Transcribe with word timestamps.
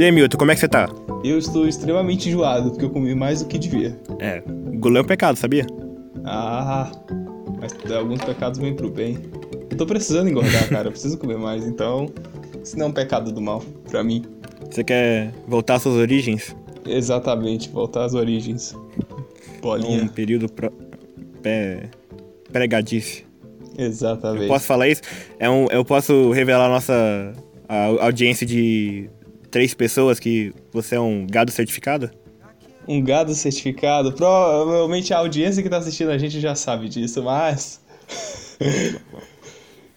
E 0.00 0.04
aí, 0.04 0.10
Milton, 0.10 0.38
como 0.38 0.50
é 0.50 0.54
que 0.54 0.60
você 0.60 0.66
tá? 0.66 0.88
Eu 1.22 1.36
estou 1.36 1.68
extremamente 1.68 2.30
enjoado, 2.30 2.70
porque 2.70 2.86
eu 2.86 2.88
comi 2.88 3.14
mais 3.14 3.42
do 3.42 3.48
que 3.48 3.58
devia. 3.58 4.00
É, 4.18 4.42
gula 4.76 5.00
é 5.00 5.02
um 5.02 5.04
pecado, 5.04 5.36
sabia? 5.36 5.66
Ah, 6.24 6.90
mas 7.60 7.92
alguns 7.92 8.22
pecados 8.22 8.58
vêm 8.58 8.74
pro 8.74 8.90
bem. 8.90 9.18
Eu 9.70 9.76
tô 9.76 9.84
precisando 9.84 10.30
engordar, 10.30 10.66
cara, 10.70 10.88
eu 10.88 10.92
preciso 10.92 11.18
comer 11.18 11.36
mais, 11.36 11.66
então. 11.66 12.10
Isso 12.64 12.78
não 12.78 12.86
é 12.86 12.88
um 12.88 12.92
pecado 12.92 13.30
do 13.30 13.42
mal, 13.42 13.62
pra 13.90 14.02
mim. 14.02 14.24
Você 14.70 14.82
quer 14.82 15.34
voltar 15.46 15.74
às 15.74 15.82
suas 15.82 15.96
origens? 15.96 16.56
Exatamente, 16.86 17.68
voltar 17.68 18.06
às 18.06 18.14
origens. 18.14 18.74
Bolinha. 19.60 20.04
Um 20.04 20.08
período 20.08 20.50
pro... 20.50 20.72
Pé... 21.42 21.90
pregadice. 22.50 23.26
Exatamente. 23.76 24.44
Eu 24.44 24.48
posso 24.48 24.64
falar 24.64 24.88
isso? 24.88 25.02
É 25.38 25.50
um, 25.50 25.66
eu 25.70 25.84
posso 25.84 26.30
revelar 26.30 26.64
a 26.64 26.70
nossa 26.70 27.34
a 27.68 28.04
audiência 28.06 28.46
de 28.46 29.10
três 29.50 29.74
pessoas 29.74 30.18
que 30.18 30.54
você 30.72 30.94
é 30.94 31.00
um 31.00 31.26
gado 31.26 31.50
certificado? 31.50 32.10
Um 32.88 33.02
gado 33.02 33.34
certificado? 33.34 34.12
Provavelmente 34.12 35.12
a 35.12 35.18
audiência 35.18 35.62
que 35.62 35.68
tá 35.68 35.78
assistindo 35.78 36.10
a 36.10 36.18
gente 36.18 36.40
já 36.40 36.54
sabe 36.54 36.88
disso, 36.88 37.22
mas. 37.22 37.80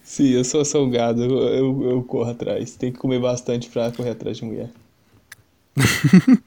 Sim, 0.03 0.29
eu 0.29 0.43
sou, 0.43 0.63
sou 0.63 0.85
um 0.85 0.91
gado, 0.91 1.23
eu, 1.23 1.39
eu, 1.49 1.91
eu 1.91 2.03
corro 2.03 2.29
atrás. 2.29 2.75
Tem 2.75 2.91
que 2.91 2.99
comer 2.99 3.19
bastante 3.19 3.69
pra 3.69 3.91
correr 3.91 4.11
atrás 4.11 4.37
de 4.37 4.45
mulher. 4.45 4.69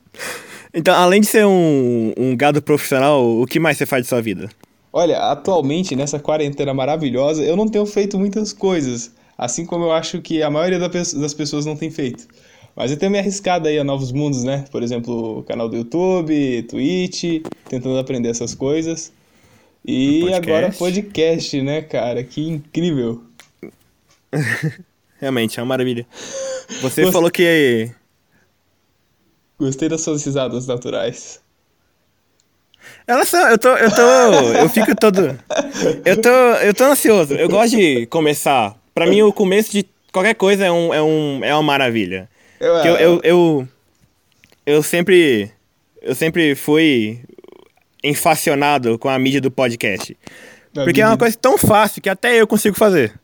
então, 0.73 0.95
além 0.95 1.21
de 1.21 1.27
ser 1.27 1.45
um, 1.47 2.13
um 2.17 2.37
gado 2.37 2.63
profissional, 2.63 3.25
o 3.41 3.47
que 3.47 3.59
mais 3.59 3.77
você 3.77 3.87
faz 3.87 4.03
de 4.03 4.09
sua 4.09 4.21
vida? 4.21 4.49
Olha, 4.93 5.19
atualmente, 5.19 5.97
nessa 5.97 6.19
quarentena 6.19 6.73
maravilhosa, 6.73 7.43
eu 7.43 7.57
não 7.57 7.69
tenho 7.69 7.85
feito 7.87 8.19
muitas 8.19 8.53
coisas. 8.53 9.13
Assim 9.37 9.67
como 9.67 9.85
eu 9.85 9.93
acho 9.93 10.23
que 10.23 10.43
a 10.43 10.49
maioria 10.49 10.79
das 10.79 11.35
pessoas 11.35 11.67
não 11.67 11.77
tem 11.77 11.91
feito. 11.91 12.27
Mas 12.77 12.91
eu 12.91 12.99
tenho 12.99 13.11
me 13.11 13.19
arriscado 13.19 13.69
aí 13.69 13.79
a 13.79 13.85
novos 13.85 14.13
mundos, 14.13 14.45
né? 14.45 14.67
Por 14.71 14.83
exemplo, 14.83 15.43
canal 15.45 15.67
do 15.67 15.77
YouTube, 15.77 16.63
Twitch, 16.65 17.43
tentando 17.71 17.99
aprender 17.99 18.29
essas 18.29 18.55
coisas. 18.55 19.11
E 19.83 20.21
podcast. 20.21 20.51
agora 20.51 20.73
podcast, 20.73 21.63
né, 21.63 21.81
cara? 21.81 22.23
Que 22.23 22.47
incrível. 22.47 23.25
Realmente, 25.19 25.59
é 25.59 25.63
uma 25.63 25.69
maravilha. 25.71 26.07
Você 26.83 27.01
Gost... 27.01 27.13
falou 27.15 27.31
que. 27.31 27.91
Gostei 29.59 29.89
das 29.89 30.03
suas 30.03 30.23
risadas 30.27 30.67
naturais. 30.67 31.41
Elas 33.07 33.29
são. 33.29 33.49
Eu 33.49 33.57
tô. 33.57 33.71
Eu 33.71 33.91
tô. 33.91 34.03
Eu 34.03 34.69
fico 34.69 34.95
todo. 34.95 35.39
Eu 36.05 36.21
tô. 36.21 36.29
Eu 36.29 36.75
tô 36.75 36.85
ansioso. 36.85 37.33
Eu 37.33 37.49
gosto 37.49 37.75
de 37.75 38.05
começar. 38.07 38.77
Pra 38.93 39.07
mim, 39.07 39.23
o 39.23 39.33
começo 39.33 39.73
de 39.73 39.87
qualquer 40.13 40.35
coisa 40.35 40.67
é, 40.67 40.71
um, 40.71 40.93
é, 40.93 41.03
um, 41.03 41.41
é 41.43 41.55
uma 41.55 41.63
maravilha. 41.63 42.29
Eu, 42.61 42.75
eu, 42.75 42.97
eu, 42.97 43.21
eu, 43.23 43.69
eu 44.65 44.83
sempre. 44.83 45.51
Eu 46.01 46.15
sempre 46.15 46.55
fui 46.55 47.21
enfacionado 48.03 48.99
com 48.99 49.09
a 49.09 49.19
mídia 49.19 49.41
do 49.41 49.51
podcast. 49.51 50.17
Porque 50.73 51.01
é 51.01 51.07
uma 51.07 51.19
coisa 51.19 51.37
tão 51.37 51.59
fácil 51.59 52.03
que 52.03 52.09
até 52.09 52.41
eu 52.41 52.47
consigo 52.47 52.77
fazer. 52.77 53.19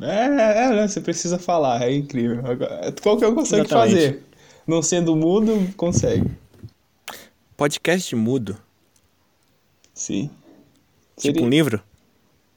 É, 0.00 0.24
é, 0.24 0.70
né? 0.70 0.88
Você 0.88 1.00
precisa 1.00 1.38
falar, 1.38 1.82
é 1.82 1.92
incrível. 1.92 2.42
Qualquer 3.02 3.28
um 3.28 3.34
consegue 3.34 3.66
Exatamente. 3.66 3.94
fazer. 3.94 4.22
Não 4.66 4.82
sendo 4.82 5.16
mudo, 5.16 5.68
consegue. 5.76 6.30
Podcast 7.56 8.14
mudo? 8.14 8.56
Sim. 9.92 10.30
Tipo 11.16 11.34
Seria... 11.34 11.42
um 11.42 11.48
livro? 11.48 11.82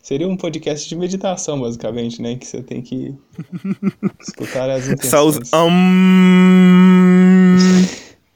Seria 0.03 0.27
um 0.27 0.35
podcast 0.35 0.89
de 0.89 0.97
meditação, 0.97 1.61
basicamente, 1.61 2.21
né? 2.21 2.35
Que 2.35 2.45
você 2.45 2.61
tem 2.61 2.81
que 2.81 3.15
escutar 4.19 4.69
as 4.69 4.85
intenções. 4.85 5.09
Só 5.09 5.25
os... 5.25 5.37
Um... 5.53 7.55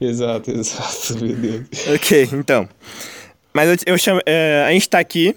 exato, 0.00 0.50
exato, 0.50 1.22
meu 1.22 1.36
Deus. 1.36 1.66
Ok, 1.94 2.26
então. 2.32 2.66
Mas 3.52 3.68
eu, 3.68 3.92
eu 3.92 3.98
chamo, 3.98 4.22
é, 4.24 4.64
a 4.66 4.72
gente 4.72 4.88
tá 4.88 4.98
aqui 4.98 5.36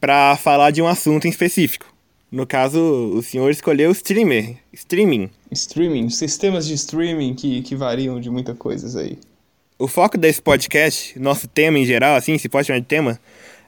para 0.00 0.34
falar 0.38 0.70
de 0.70 0.80
um 0.80 0.86
assunto 0.86 1.26
em 1.26 1.30
específico. 1.30 1.92
No 2.30 2.46
caso, 2.46 2.80
o 2.80 3.22
senhor 3.22 3.50
escolheu 3.50 3.90
streamer, 3.90 4.56
streaming. 4.72 5.28
Streaming, 5.50 6.08
sistemas 6.08 6.66
de 6.66 6.72
streaming 6.72 7.34
que, 7.34 7.60
que 7.60 7.76
variam 7.76 8.18
de 8.18 8.30
muitas 8.30 8.56
coisas 8.56 8.96
aí. 8.96 9.18
O 9.78 9.86
foco 9.86 10.16
desse 10.16 10.40
podcast, 10.40 11.18
nosso 11.18 11.46
tema 11.46 11.78
em 11.78 11.84
geral, 11.84 12.16
assim, 12.16 12.38
se 12.38 12.48
pode 12.48 12.68
chamar 12.68 12.80
de 12.80 12.86
tema, 12.86 13.20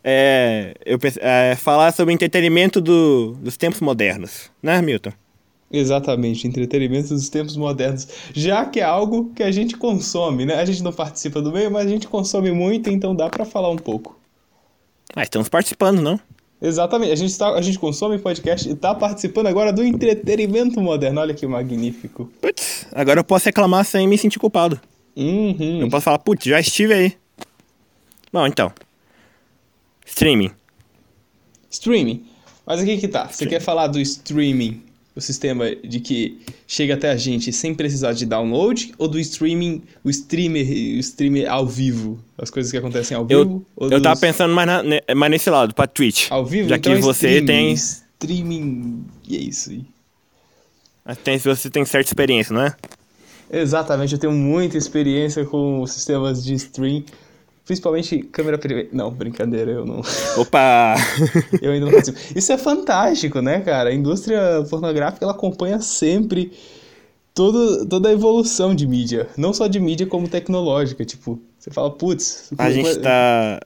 é, 0.05 0.75
eu, 0.85 0.99
é 1.21 1.57
falar 1.57 1.93
sobre 1.93 2.13
entretenimento 2.13 2.79
do, 2.81 3.33
dos 3.41 3.57
tempos 3.57 3.81
modernos, 3.81 4.51
né, 4.63 4.83
Milton? 4.83 5.13
Exatamente, 5.73 6.47
entretenimento 6.47 7.09
dos 7.09 7.29
tempos 7.29 7.57
modernos. 7.57 8.07
Já 8.33 8.67
que 8.67 8.81
é 8.81 8.85
algo 8.85 9.33
que 9.35 9.43
a 9.43 9.51
gente 9.51 9.77
consome, 9.77 10.45
né? 10.45 10.55
A 10.57 10.65
gente 10.65 10.83
não 10.83 10.93
participa 10.93 11.41
do 11.41 11.51
meio, 11.51 11.71
mas 11.71 11.87
a 11.87 11.89
gente 11.89 12.07
consome 12.07 12.53
muito, 12.53 12.91
então 12.91 13.17
dá 13.17 13.29
para 13.29 13.45
falar 13.45 13.71
um 13.71 13.77
pouco. 13.77 14.17
Ah, 15.17 15.23
estamos 15.23 15.49
participando, 15.49 16.01
não? 16.01 16.21
Exatamente. 16.61 17.13
A 17.13 17.17
gente, 17.17 17.37
tá, 17.37 17.51
a 17.51 17.63
gente 17.63 17.79
consome 17.79 18.19
podcast 18.19 18.69
e 18.69 18.75
tá 18.75 18.95
participando 18.95 19.49
agora 19.49 19.73
do 19.73 19.83
entretenimento 19.83 20.81
moderno. 20.81 21.21
Olha 21.21 21.35
que 21.35 21.47
magnífico. 21.47 22.31
Putz, 22.41 22.87
agora 22.93 23.21
eu 23.21 23.25
posso 23.25 23.47
reclamar 23.47 23.85
sem 23.85 24.07
me 24.07 24.17
sentir 24.17 24.39
culpado. 24.39 24.81
Uhum. 25.17 25.81
Eu 25.81 25.89
posso 25.89 26.05
falar, 26.05 26.19
putz, 26.19 26.45
já 26.45 26.61
estive 26.61 26.95
aí. 26.95 27.13
Bom, 28.33 28.47
então. 28.47 28.73
Streaming. 30.05 30.51
Streaming. 31.71 32.25
Mas 32.67 32.81
aqui 32.81 32.99
que 32.99 33.09
tá. 33.09 33.29
Você 33.29 33.47
quer 33.47 33.61
falar 33.61 33.89
do 33.89 34.01
streaming 34.01 34.83
o 35.17 35.21
sistema 35.21 35.73
de 35.77 36.01
que 36.01 36.41
chega 36.67 36.95
até 36.95 37.11
a 37.11 37.17
gente 37.17 37.53
sem 37.53 37.73
precisar 37.75 38.13
de 38.13 38.27
download 38.27 38.93
ou 38.99 39.07
do 39.07 39.19
streaming, 39.21 39.83
o 40.03 40.11
streamer, 40.11 40.67
o 40.67 40.99
streamer 40.99 41.51
ao 41.51 41.67
vivo, 41.67 42.19
as 42.37 42.51
coisas 42.51 42.73
que 42.73 42.79
acontecem 42.79 43.17
ao 43.17 43.25
vivo? 43.25 43.65
Eu, 43.77 43.85
eu 43.85 43.91
dos... 43.91 44.03
tava 44.03 44.19
pensando 44.19 44.53
mais, 44.53 44.67
na, 44.67 44.83
mais 45.15 45.31
nesse 45.31 45.49
lado, 45.49 45.75
pra 45.75 45.87
Twitch. 45.87 46.31
Ao 46.31 46.45
vivo? 46.45 46.69
Já 46.69 46.77
então 46.77 46.95
que 46.95 47.01
você 47.01 47.39
streaming, 47.39 47.47
tem. 47.47 47.73
Streaming. 47.73 49.05
E 49.29 49.37
é 49.37 49.41
isso 49.41 49.71
aí. 49.71 49.85
Tem, 51.23 51.39
você 51.39 51.71
tem 51.71 51.85
certa 51.85 52.09
experiência, 52.09 52.55
não 52.55 52.63
é? 52.63 52.75
Exatamente, 53.53 54.15
eu 54.15 54.19
tenho 54.19 54.33
muita 54.33 54.77
experiência 54.77 55.45
com 55.45 55.87
sistemas 55.87 56.43
de 56.43 56.55
stream. 56.55 57.05
Principalmente 57.65 58.19
câmera 58.19 58.59
privada. 58.59 58.89
Não, 58.93 59.11
brincadeira, 59.11 59.71
eu 59.71 59.87
não. 59.87 60.03
Opa! 60.37 60.95
eu 61.63 61.73
ainda 61.73 61.87
não 61.87 61.93
participo. 61.93 62.19
Isso 62.39 62.53
é 62.53 62.59
fantástico, 62.59 63.41
né, 63.41 63.61
cara? 63.61 63.89
A 63.89 63.95
indústria 63.95 64.65
pornográfica 64.69 65.25
ela 65.25 65.33
acompanha 65.33 65.81
sempre 65.81 66.53
toda, 67.33 67.87
toda 67.87 68.11
a 68.11 68.13
evolução 68.13 68.75
de 68.75 68.87
mídia. 68.87 69.29
Não 69.37 69.55
só 69.55 69.67
de 69.67 69.81
mídia, 69.81 70.07
como 70.07 70.29
tecnológica. 70.29 71.07
Tipo, 71.07 71.41
você 71.59 71.71
fala, 71.71 71.91
putz. 71.91 72.51
A 72.59 72.71
gente 72.71 72.99
tá. 72.99 73.61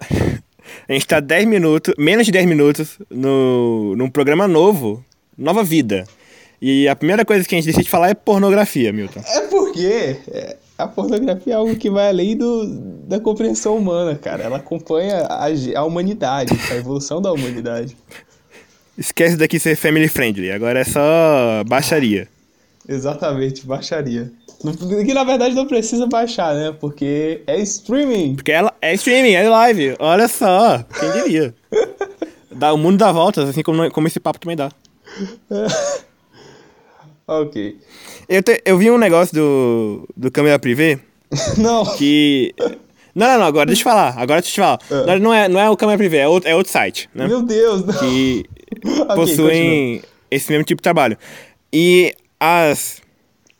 A 0.86 0.92
gente 0.92 1.06
tá 1.06 1.18
10 1.18 1.46
minutos, 1.46 1.94
menos 1.96 2.26
de 2.26 2.32
10 2.32 2.46
minutos, 2.46 2.98
no, 3.10 3.96
num 3.96 4.10
programa 4.10 4.46
novo, 4.46 5.02
Nova 5.36 5.64
Vida. 5.64 6.04
E 6.60 6.86
a 6.86 6.94
primeira 6.94 7.24
coisa 7.24 7.46
que 7.46 7.54
a 7.54 7.58
gente 7.58 7.66
decide 7.66 7.88
falar 7.88 8.10
é 8.10 8.14
pornografia, 8.14 8.92
Milton. 8.92 9.22
É 9.26 9.40
porque. 9.46 10.18
É 10.28 10.56
a 10.78 10.86
pornografia 10.86 11.54
é 11.54 11.56
algo 11.56 11.74
que 11.74 11.90
vai 11.90 12.08
além 12.08 12.36
do, 12.36 12.64
da 13.08 13.18
compreensão 13.18 13.76
humana, 13.76 14.14
cara. 14.14 14.44
Ela 14.44 14.58
acompanha 14.58 15.26
a, 15.26 15.46
a 15.76 15.84
humanidade, 15.84 16.52
a 16.70 16.76
evolução 16.76 17.20
da 17.20 17.32
humanidade. 17.32 17.96
Esquece 18.96 19.36
daqui 19.36 19.58
ser 19.58 19.76
family 19.76 20.08
friendly, 20.08 20.52
agora 20.52 20.80
é 20.80 20.84
só 20.84 21.64
baixaria. 21.66 22.28
Exatamente, 22.88 23.66
baixaria. 23.66 24.32
Que 25.04 25.14
na 25.14 25.24
verdade 25.24 25.54
não 25.54 25.66
precisa 25.66 26.06
baixar, 26.06 26.54
né? 26.54 26.74
Porque 26.80 27.42
é 27.46 27.60
streaming. 27.60 28.36
Porque 28.36 28.50
ela 28.50 28.72
é 28.80 28.94
streaming, 28.94 29.32
é 29.32 29.48
live. 29.48 29.96
Olha 29.98 30.26
só, 30.26 30.82
quem 30.98 31.12
diria. 31.12 31.54
dá, 32.50 32.72
o 32.72 32.78
mundo 32.78 32.98
dá 32.98 33.12
voltas, 33.12 33.48
assim 33.48 33.62
como, 33.62 33.90
como 33.90 34.06
esse 34.06 34.18
papo 34.18 34.40
também 34.40 34.56
dá. 34.56 34.70
ok. 37.28 37.76
Eu, 38.28 38.42
te, 38.42 38.62
eu 38.64 38.76
vi 38.78 38.90
um 38.90 38.98
negócio 38.98 39.34
do, 39.34 40.08
do 40.16 40.30
câmera 40.30 40.58
privê. 40.58 40.98
não. 41.56 41.84
Que. 41.96 42.54
Não, 43.14 43.26
não, 43.26 43.38
não, 43.38 43.46
agora 43.46 43.66
deixa 43.66 43.80
eu 43.80 43.84
falar. 43.84 44.14
Agora 44.16 44.40
deixa 44.40 44.60
eu 44.60 44.78
te 44.78 44.88
falar. 44.88 45.14
É. 45.14 45.18
Não, 45.18 45.34
é, 45.34 45.48
não 45.48 45.60
é 45.60 45.70
o 45.70 45.76
câmera 45.76 45.98
privê, 45.98 46.18
é 46.18 46.28
outro, 46.28 46.48
é 46.48 46.54
outro 46.54 46.72
site, 46.72 47.08
né? 47.14 47.26
Meu 47.26 47.42
Deus, 47.42 47.84
não. 47.84 47.94
Que 47.94 48.44
okay, 48.84 49.14
possuem 49.14 49.96
continua. 49.96 50.14
esse 50.30 50.50
mesmo 50.50 50.64
tipo 50.64 50.80
de 50.80 50.84
trabalho. 50.84 51.18
E 51.72 52.14
as 52.38 53.02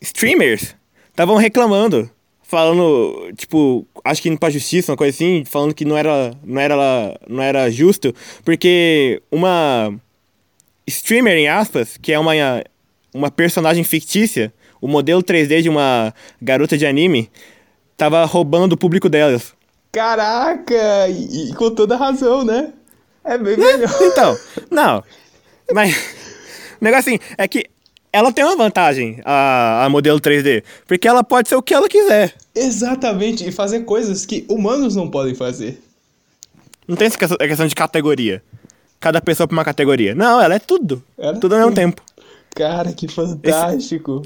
streamers 0.01 0.75
estavam 1.09 1.35
reclamando, 1.35 2.09
falando, 2.41 3.31
tipo, 3.35 3.85
acho 4.03 4.21
que 4.21 4.29
indo 4.29 4.39
pra 4.39 4.49
justiça, 4.49 4.91
uma 4.91 4.97
coisa 4.97 5.15
assim, 5.15 5.43
falando 5.45 5.73
que 5.73 5.85
não 5.85 5.97
era, 5.97 6.33
não 6.43 6.61
era, 6.61 7.19
não 7.27 7.43
era 7.43 7.69
justo, 7.69 8.13
porque 8.43 9.21
uma 9.31 9.93
streamer, 10.87 11.37
em 11.37 11.47
aspas, 11.47 11.97
que 11.97 12.11
é 12.11 12.17
uma, 12.19 12.33
uma 13.13 13.31
personagem 13.31 13.83
fictícia, 13.83 14.53
o 14.81 14.87
modelo 14.87 15.23
3D 15.23 15.61
de 15.61 15.69
uma 15.69 16.13
garota 16.41 16.77
de 16.77 16.85
anime 16.85 17.29
tava 17.97 18.23
roubando 18.25 18.73
o 18.73 18.77
público 18.77 19.09
delas. 19.09 19.53
Caraca! 19.91 21.07
E, 21.09 21.49
e 21.49 21.53
com 21.53 21.71
toda 21.71 21.97
razão, 21.97 22.43
né? 22.43 22.73
É 23.23 23.37
bem 23.37 23.57
melhor. 23.57 23.89
Então, 24.01 24.37
não. 24.71 25.03
Mas. 25.73 25.95
O 26.79 26.85
negócio 26.85 27.11
assim, 27.11 27.19
é 27.37 27.47
que 27.47 27.65
ela 28.11 28.31
tem 28.31 28.43
uma 28.43 28.55
vantagem, 28.55 29.19
a, 29.25 29.85
a 29.85 29.89
modelo 29.89 30.19
3D. 30.19 30.63
Porque 30.87 31.07
ela 31.07 31.23
pode 31.23 31.49
ser 31.49 31.55
o 31.55 31.61
que 31.61 31.73
ela 31.73 31.89
quiser. 31.89 32.33
Exatamente, 32.55 33.47
e 33.47 33.51
fazer 33.51 33.81
coisas 33.81 34.25
que 34.25 34.45
humanos 34.49 34.95
não 34.95 35.09
podem 35.09 35.35
fazer. 35.35 35.81
Não 36.87 36.95
tem 36.95 37.07
essa 37.07 37.17
questão, 37.17 37.37
é 37.39 37.67
de 37.67 37.75
categoria. 37.75 38.41
Cada 38.99 39.21
pessoa 39.21 39.47
pra 39.47 39.55
uma 39.55 39.63
categoria. 39.63 40.15
Não, 40.15 40.41
ela 40.41 40.55
é 40.55 40.59
tudo. 40.59 41.03
Ela 41.17 41.37
é 41.37 41.39
tudo 41.39 41.53
ao 41.53 41.59
mesmo 41.59 41.75
tempo. 41.75 42.01
Cara, 42.55 42.93
que 42.93 43.07
fantástico. 43.07 44.23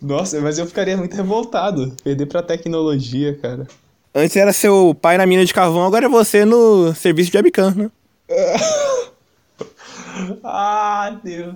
Nossa, 0.00 0.40
mas 0.40 0.58
eu 0.58 0.66
ficaria 0.66 0.96
muito 0.96 1.16
revoltado. 1.16 1.94
Perder 2.02 2.26
pra 2.26 2.42
tecnologia, 2.42 3.36
cara. 3.36 3.66
Antes 4.14 4.36
era 4.36 4.52
seu 4.52 4.94
pai 4.94 5.18
na 5.18 5.26
mina 5.26 5.44
de 5.44 5.52
carvão, 5.52 5.84
agora 5.84 6.06
é 6.06 6.08
você 6.08 6.44
no 6.44 6.94
serviço 6.94 7.30
de 7.30 7.36
webcam, 7.36 7.74
né? 7.74 7.90
ah, 10.44 11.18
Deus. 11.22 11.54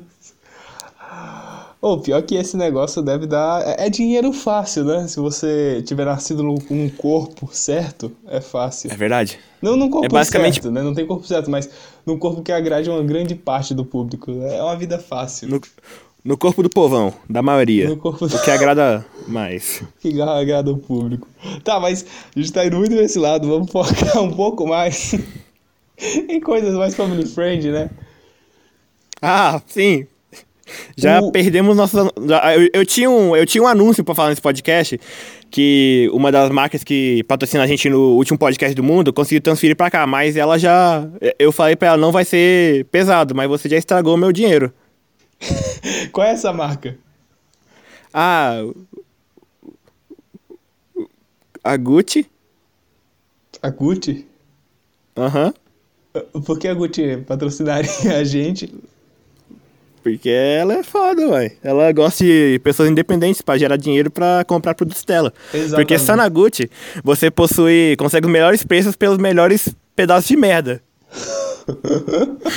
O 1.80 1.96
pior 1.98 2.20
que 2.22 2.34
esse 2.34 2.56
negócio 2.56 3.00
deve 3.00 3.26
dar. 3.26 3.62
É 3.62 3.86
é 3.86 3.90
dinheiro 3.90 4.32
fácil, 4.32 4.84
né? 4.84 5.06
Se 5.06 5.20
você 5.20 5.80
tiver 5.86 6.04
nascido 6.04 6.42
num 6.42 6.88
corpo 6.90 7.48
certo, 7.52 8.10
é 8.26 8.40
fácil. 8.40 8.90
É 8.90 8.96
verdade. 8.96 9.38
Não 9.62 9.76
num 9.76 9.88
corpo 9.88 10.06
É 10.06 10.08
basicamente- 10.08 10.54
certo, 10.54 10.72
né? 10.72 10.82
Não 10.82 10.92
tem 10.92 11.06
corpo 11.06 11.24
certo, 11.24 11.48
mas 11.50 11.70
num 12.04 12.18
corpo 12.18 12.42
que 12.42 12.50
agrade 12.50 12.90
uma 12.90 13.02
grande 13.04 13.36
parte 13.36 13.74
do 13.74 13.84
público. 13.84 14.32
É 14.42 14.60
uma 14.60 14.74
vida 14.76 14.98
fácil. 14.98 15.48
No, 15.48 15.60
no 16.24 16.36
corpo 16.36 16.64
do 16.64 16.68
povão, 16.68 17.14
da 17.30 17.42
maioria. 17.42 17.88
No 17.88 17.96
corpo 17.96 18.24
O 18.26 18.42
que 18.42 18.50
agrada 18.50 19.06
mais. 19.28 19.80
que 20.00 20.20
agrada 20.20 20.72
o 20.72 20.78
público. 20.78 21.28
Tá, 21.62 21.78
mas 21.78 22.04
a 22.34 22.40
gente 22.40 22.52
tá 22.52 22.66
indo 22.66 22.76
muito 22.76 22.94
nesse 22.94 23.20
lado. 23.20 23.46
Vamos 23.46 23.70
focar 23.70 24.20
um 24.20 24.32
pouco 24.32 24.66
mais 24.66 25.14
em 26.28 26.40
coisas 26.40 26.74
mais 26.74 26.96
family 26.96 27.24
friend, 27.24 27.70
né? 27.70 27.88
Ah, 29.22 29.62
sim. 29.68 30.08
Já 30.96 31.20
O- 31.20 31.30
perdemos 31.32 31.76
nossos. 31.76 32.10
já- 32.26 32.56
Eu, 32.56 32.68
eu, 32.72 32.86
tinha 32.86 33.10
um, 33.10 33.34
eu 33.36 33.46
tinha 33.46 33.62
um 33.62 33.66
anúncio 33.66 34.02
pra 34.04 34.14
falar 34.14 34.28
nesse 34.30 34.40
podcast 34.42 35.00
que 35.50 36.10
uma 36.12 36.30
das 36.30 36.50
marcas 36.50 36.84
que 36.84 37.22
patrocina 37.24 37.62
a 37.62 37.66
gente 37.66 37.88
no 37.88 38.16
último 38.16 38.38
podcast 38.38 38.74
do 38.74 38.82
mundo 38.82 39.12
conseguiu 39.12 39.40
transferir 39.40 39.76
pra 39.76 39.90
cá, 39.90 40.06
mas 40.06 40.36
ela 40.36 40.58
já. 40.58 41.08
Eu 41.38 41.50
falei 41.52 41.74
pra 41.76 41.88
ela, 41.88 41.96
não 41.96 42.12
vai 42.12 42.24
ser 42.24 42.84
pesado, 42.86 43.34
mas 43.34 43.48
você 43.48 43.68
já 43.68 43.76
estragou 43.76 44.16
meu 44.16 44.32
dinheiro. 44.32 44.72
Qual 46.12 46.26
é 46.26 46.30
essa 46.32 46.52
marca? 46.52 46.96
Ah. 48.12 48.60
A 51.64 51.76
Gucci? 51.76 52.26
A 53.62 53.70
Gucci? 53.70 54.26
Aham. 55.16 55.52
Por 56.44 56.58
que 56.58 56.68
a 56.68 56.74
Gucci 56.74 57.18
patrocinaria 57.26 58.16
a 58.18 58.24
gente? 58.24 58.72
Porque 60.12 60.30
ela 60.30 60.74
é 60.74 60.82
foda, 60.82 61.28
ué. 61.28 61.52
Ela 61.62 61.92
gosta 61.92 62.24
de 62.24 62.60
pessoas 62.64 62.90
independentes 62.90 63.42
pra 63.42 63.58
gerar 63.58 63.76
dinheiro 63.76 64.10
pra 64.10 64.44
comprar 64.46 64.74
produtos 64.74 65.04
dela. 65.04 65.32
Exatamente. 65.52 65.76
Porque 65.76 65.98
só 65.98 66.16
na 66.16 66.28
Gucci 66.28 66.70
você 67.04 67.30
possui, 67.30 67.94
consegue 67.98 68.26
os 68.26 68.32
melhores 68.32 68.62
preços 68.62 68.96
pelos 68.96 69.18
melhores 69.18 69.68
pedaços 69.94 70.26
de 70.28 70.36
merda. 70.36 70.80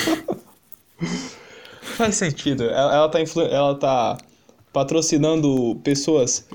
Faz 1.98 2.15
sentido. 2.15 2.63
Ela, 2.63 2.95
ela, 2.95 3.09
tá, 3.09 3.21
influ- 3.21 3.45
ela 3.48 3.75
tá 3.75 4.18
patrocinando 4.71 5.80
pessoas 5.83 6.45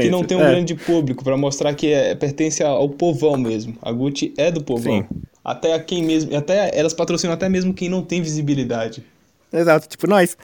que 0.00 0.08
não 0.08 0.22
tem 0.22 0.36
um 0.36 0.42
é. 0.42 0.50
grande 0.50 0.74
público 0.74 1.24
pra 1.24 1.36
mostrar 1.36 1.74
que 1.74 1.88
é, 1.88 2.14
pertence 2.14 2.62
ao 2.62 2.88
povão 2.88 3.36
mesmo. 3.36 3.76
A 3.82 3.90
Gucci 3.90 4.32
é 4.36 4.50
do 4.50 4.62
povão. 4.62 5.00
Sim. 5.00 5.06
Até 5.44 5.74
a 5.74 5.80
quem 5.80 6.02
mesmo, 6.02 6.34
até 6.36 6.70
elas 6.78 6.94
patrocinam 6.94 7.34
até 7.34 7.48
mesmo 7.48 7.74
quem 7.74 7.88
não 7.88 8.02
tem 8.02 8.22
visibilidade. 8.22 9.04
Exato, 9.54 9.88
tipo 9.88 10.06
nós. 10.06 10.36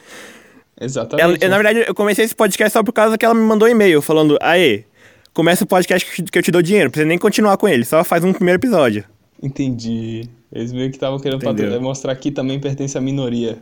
Ela, 0.77 0.85
Exatamente. 0.85 1.43
eu, 1.43 1.49
na 1.49 1.57
verdade, 1.57 1.83
eu 1.87 1.93
comecei 1.93 2.25
esse 2.25 2.33
podcast 2.35 2.73
só 2.73 2.83
por 2.83 2.93
causa 2.93 3.17
que 3.17 3.23
ela 3.25 3.35
me 3.35 3.41
mandou 3.41 3.67
um 3.67 3.71
e-mail 3.71 4.01
falando: 4.01 4.37
Aê, 4.41 4.85
começa 5.33 5.63
o 5.63 5.67
podcast 5.67 6.23
que 6.23 6.37
eu 6.39 6.41
te- 6.41 6.51
dou 6.51 6.61
dinheiro, 6.61 6.85
não 6.85 6.91
precisa 6.91 7.07
nem 7.07 7.17
continuar 7.19 7.57
com 7.57 7.67
ele, 7.67 7.85
só 7.85 8.03
faz 8.03 8.23
um 8.23 8.33
primeiro 8.33 8.59
episódio. 8.59 9.03
Entendi. 9.43 10.27
Eles 10.51 10.71
meio 10.71 10.89
que 10.89 10.95
estavam 10.97 11.19
querendo 11.19 11.43
patro- 11.43 11.81
mostrar 11.81 12.15
que 12.15 12.31
também 12.31 12.59
pertence 12.59 12.97
à 12.97 13.01
minoria. 13.01 13.57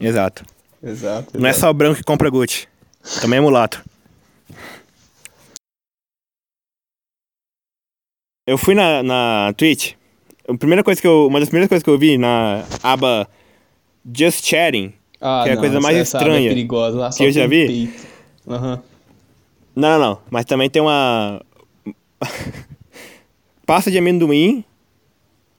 Exato. 0.00 0.44
Exato. 0.82 1.38
Não 1.38 1.48
é 1.48 1.52
só 1.52 1.68
o 1.70 1.74
branco 1.74 1.96
que 1.96 2.04
compra 2.04 2.30
Gucci, 2.30 2.66
também 3.20 3.38
é 3.38 3.40
mulato. 3.40 3.82
Eu 8.46 8.56
fui 8.56 8.74
na, 8.74 9.02
na 9.02 9.52
Twitch. 9.56 9.94
A 10.48 10.56
primeira 10.56 10.84
coisa 10.84 11.00
que 11.00 11.06
eu, 11.06 11.26
uma 11.26 11.40
das 11.40 11.48
primeiras 11.48 11.68
coisas 11.68 11.82
que 11.82 11.90
eu 11.90 11.98
vi 11.98 12.16
na 12.16 12.64
aba 12.82 13.28
Just 14.14 14.44
Chatting, 14.44 14.92
Ah, 15.20 15.42
que 15.44 15.50
é 15.50 15.52
a 15.52 15.54
não, 15.56 15.62
coisa 15.62 15.76
essa- 15.76 15.82
mais 15.82 15.96
aba 15.96 16.02
estranha 16.02 16.46
É 16.46 16.48
perigosa. 16.50 16.96
Lá 16.98 17.10
só 17.12 17.18
que 17.18 17.24
eu 17.24 17.32
já 17.32 17.46
vi. 17.46 17.92
Aham. 18.48 18.82
Não, 19.74 19.98
não, 19.98 19.98
não. 19.98 20.18
Mas 20.30 20.44
também 20.44 20.70
tem 20.70 20.80
uma. 20.80 21.40
Pasta 23.66 23.90
de 23.90 23.98
amendoim 23.98 24.64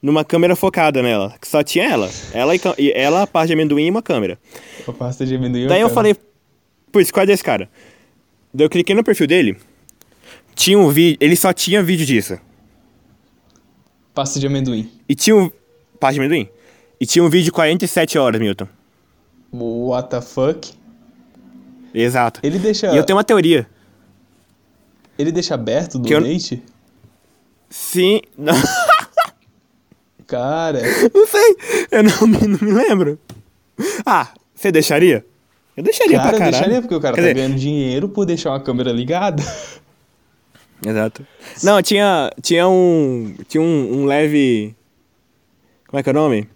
numa 0.02 0.24
câmera 0.24 0.56
focada 0.56 1.02
nela. 1.02 1.34
Que 1.40 1.46
só 1.46 1.62
tinha 1.62 1.84
ela. 1.84 2.10
Ela 2.32 2.54
e, 2.56 2.60
e 2.78 2.92
ela, 2.92 3.22
a 3.22 3.26
pasta 3.26 3.48
de 3.48 3.52
amendoim 3.52 3.86
e 3.86 3.90
uma 3.90 4.02
câmera. 4.02 4.38
A 4.86 4.92
pasta 4.92 5.26
de 5.26 5.34
amendoim. 5.36 5.66
Daí 5.66 5.80
eu 5.80 5.88
cara. 5.88 5.94
falei, 5.94 6.16
putz, 6.90 7.10
qual 7.10 7.24
é 7.24 7.26
desse 7.26 7.44
cara? 7.44 7.68
Daí 8.52 8.64
eu 8.64 8.70
cliquei 8.70 8.94
no 8.94 9.04
perfil 9.04 9.26
dele. 9.26 9.56
Tinha 10.54 10.78
um 10.78 10.88
vídeo. 10.88 11.18
Ele 11.20 11.36
só 11.36 11.52
tinha 11.52 11.82
vídeo 11.82 12.06
disso. 12.06 12.38
Pasta 14.14 14.40
de 14.40 14.46
amendoim. 14.46 14.90
E 15.08 15.14
tinha 15.14 15.36
um. 15.36 15.50
Pasta 16.00 16.14
de 16.14 16.20
amendoim? 16.20 16.48
E 17.00 17.06
tinha 17.06 17.24
um 17.24 17.28
vídeo 17.28 17.46
de 17.46 17.52
47 17.52 18.18
horas, 18.18 18.40
Milton. 18.40 18.66
What 19.52 20.10
the 20.10 20.20
fuck? 20.20 20.72
Exato. 21.94 22.40
Ele 22.42 22.58
deixa. 22.58 22.92
E 22.92 22.96
eu 22.96 23.04
tenho 23.04 23.16
uma 23.16 23.24
teoria. 23.24 23.68
Ele 25.18 25.32
deixa 25.32 25.54
aberto 25.54 25.96
o 25.98 26.02
Que 26.02 26.14
eu- 26.14 26.20
donate? 26.20 26.62
Sim. 27.70 28.20
Não, 28.36 28.54
Cara. 30.26 30.80
não 31.14 31.26
sei. 31.26 31.56
Eu 31.90 32.02
não 32.02 32.26
me, 32.26 32.46
não 32.48 32.58
me 32.68 32.72
lembro. 32.72 33.18
Ah, 34.04 34.28
você 34.54 34.70
deixaria? 34.70 35.24
Eu 35.76 35.82
deixaria 35.82 36.16
Cara, 36.18 36.28
pra 36.28 36.36
eu 36.36 36.38
caralho. 36.38 36.52
deixaria 36.56 36.80
porque 36.82 36.94
o 36.94 37.00
cara 37.00 37.14
Quer 37.14 37.20
tá 37.22 37.28
dizer, 37.28 37.34
ganhando 37.42 37.58
dinheiro 37.58 38.08
por 38.08 38.26
deixar 38.26 38.50
uma 38.50 38.60
câmera 38.60 38.90
ligada. 38.92 39.42
Exato. 40.84 41.26
Não, 41.62 41.80
tinha, 41.82 42.30
tinha 42.42 42.68
um. 42.68 43.34
Tinha 43.48 43.62
um, 43.62 44.00
um 44.02 44.04
leve. 44.04 44.74
Como 45.86 45.98
é 45.98 46.02
que 46.02 46.08
é 46.08 46.12
o 46.12 46.14
nome? 46.14 46.48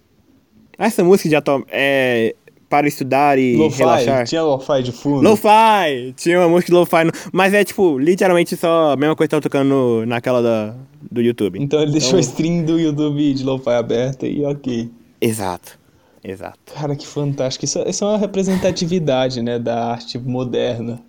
Essa 0.85 1.03
música 1.03 1.29
de 1.29 1.35
atual. 1.35 1.63
É. 1.69 2.35
Para 2.69 2.87
estudar 2.87 3.37
e 3.37 3.55
Lo-fi. 3.55 3.77
relaxar. 3.77 4.25
Tinha 4.25 4.41
lo-fi 4.41 4.81
de 4.81 4.91
fundo. 4.91 5.21
Lo-fi! 5.21 6.11
Tinha 6.17 6.39
uma 6.39 6.49
música 6.49 6.71
de 6.71 6.73
lo-fi. 6.75 7.03
no- 7.03 7.11
Mas 7.31 7.53
é 7.53 7.63
tipo, 7.63 7.99
literalmente 7.99 8.55
só 8.57 8.93
a 8.93 8.95
mesma 8.95 9.15
coisa 9.15 9.27
que 9.27 9.31
tava 9.31 9.41
tocando 9.41 9.69
no- 9.69 10.05
naquela 10.07 10.41
da, 10.41 10.73
do 11.11 11.21
YouTube. 11.21 11.59
Então 11.61 11.79
ele 11.79 11.91
deixou 11.91 12.17
a 12.17 12.19
stream 12.19 12.63
do 12.63 12.79
YouTube 12.79 13.31
de 13.35 13.43
lo-fi 13.43 13.69
aberta 13.69 14.25
e 14.25 14.43
ok. 14.43 14.89
Exato. 15.21 15.77
Exato. 16.23 16.57
Cara, 16.73 16.95
que 16.95 17.05
fantástico. 17.05 17.63
Isso, 17.63 17.77
isso 17.87 18.03
é 18.05 18.07
uma 18.07 18.17
representatividade, 18.17 19.41
né, 19.43 19.59
da 19.59 19.91
arte 19.91 20.17
moderna. 20.17 20.99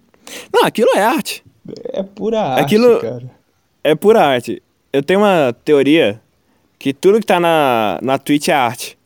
Não, 0.52 0.64
aquilo 0.64 0.90
é 0.94 1.02
arte. 1.02 1.42
É 1.94 2.02
pura 2.02 2.40
arte, 2.42 2.60
Aquilo- 2.62 3.00
cara. 3.00 3.30
É 3.82 3.94
pura 3.94 4.20
arte. 4.22 4.62
Eu 4.92 5.02
tenho 5.02 5.20
uma 5.20 5.54
teoria 5.64 6.20
que 6.78 6.92
tudo 6.92 7.20
que 7.20 7.26
tá 7.26 7.40
na, 7.40 7.98
na 8.02 8.18
Twitch 8.18 8.48
é 8.48 8.52
arte. 8.52 8.98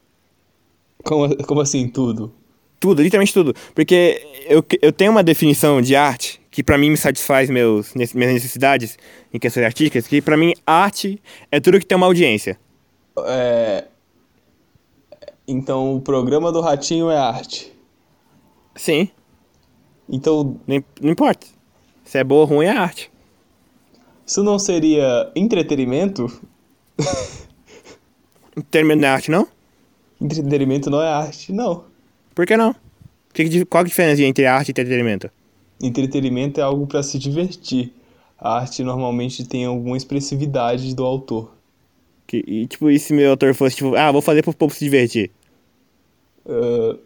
Como, 1.08 1.34
como 1.44 1.62
assim, 1.62 1.88
tudo? 1.88 2.30
Tudo, 2.78 3.00
literalmente 3.00 3.32
tudo. 3.32 3.54
Porque 3.74 4.20
eu, 4.46 4.62
eu 4.82 4.92
tenho 4.92 5.10
uma 5.10 5.22
definição 5.22 5.80
de 5.80 5.96
arte 5.96 6.38
que 6.50 6.62
pra 6.62 6.76
mim 6.76 6.90
me 6.90 6.98
satisfaz 6.98 7.48
meus, 7.48 7.94
minhas 7.94 8.12
necessidades 8.12 8.98
em 9.32 9.38
questões 9.38 9.64
artísticas, 9.64 10.06
que 10.06 10.20
pra 10.20 10.36
mim 10.36 10.52
arte 10.66 11.18
é 11.50 11.60
tudo 11.60 11.80
que 11.80 11.86
tem 11.86 11.96
uma 11.96 12.04
audiência. 12.04 12.60
É... 13.24 13.86
Então 15.46 15.96
o 15.96 16.00
programa 16.02 16.52
do 16.52 16.60
Ratinho 16.60 17.08
é 17.08 17.16
arte. 17.16 17.72
Sim, 18.76 19.08
Então 20.06 20.60
não, 20.66 20.84
não 21.00 21.10
importa. 21.10 21.46
Se 22.04 22.18
é 22.18 22.24
boa 22.24 22.42
ou 22.42 22.46
ruim 22.46 22.66
é 22.66 22.70
arte. 22.70 23.10
isso 24.26 24.42
não 24.42 24.58
seria 24.58 25.32
entretenimento? 25.34 26.26
Termino 28.70 29.00
não 29.00 29.08
é 29.08 29.10
arte, 29.10 29.30
não? 29.30 29.48
Entretenimento 30.20 30.90
não 30.90 31.00
é 31.00 31.08
arte, 31.08 31.52
não. 31.52 31.84
Por 32.34 32.46
que 32.46 32.56
não? 32.56 32.74
Que 33.32 33.64
qual 33.64 33.82
a 33.82 33.86
diferença 33.86 34.22
entre 34.22 34.46
arte 34.46 34.68
e 34.68 34.70
entretenimento? 34.72 35.30
Entretenimento 35.80 36.60
é 36.60 36.62
algo 36.62 36.86
para 36.86 37.02
se 37.02 37.18
divertir. 37.18 37.92
A 38.38 38.58
arte 38.58 38.82
normalmente 38.82 39.46
tem 39.46 39.64
alguma 39.64 39.96
expressividade 39.96 40.94
do 40.94 41.04
autor. 41.04 41.52
Que, 42.26 42.44
e 42.46 42.66
tipo, 42.66 42.90
e 42.90 42.98
se 42.98 43.12
meu 43.12 43.30
autor 43.30 43.54
fosse 43.54 43.76
tipo, 43.76 43.94
ah, 43.94 44.12
vou 44.12 44.20
fazer 44.20 44.42
pro 44.42 44.52
povo 44.52 44.74
se 44.74 44.84
divertir? 44.84 45.30
Ah, 46.46 46.96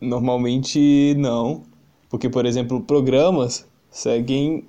normalmente 0.00 1.14
não. 1.16 1.62
Porque, 2.08 2.28
por 2.28 2.46
exemplo, 2.46 2.80
programas 2.80 3.66
seguem 3.90 4.64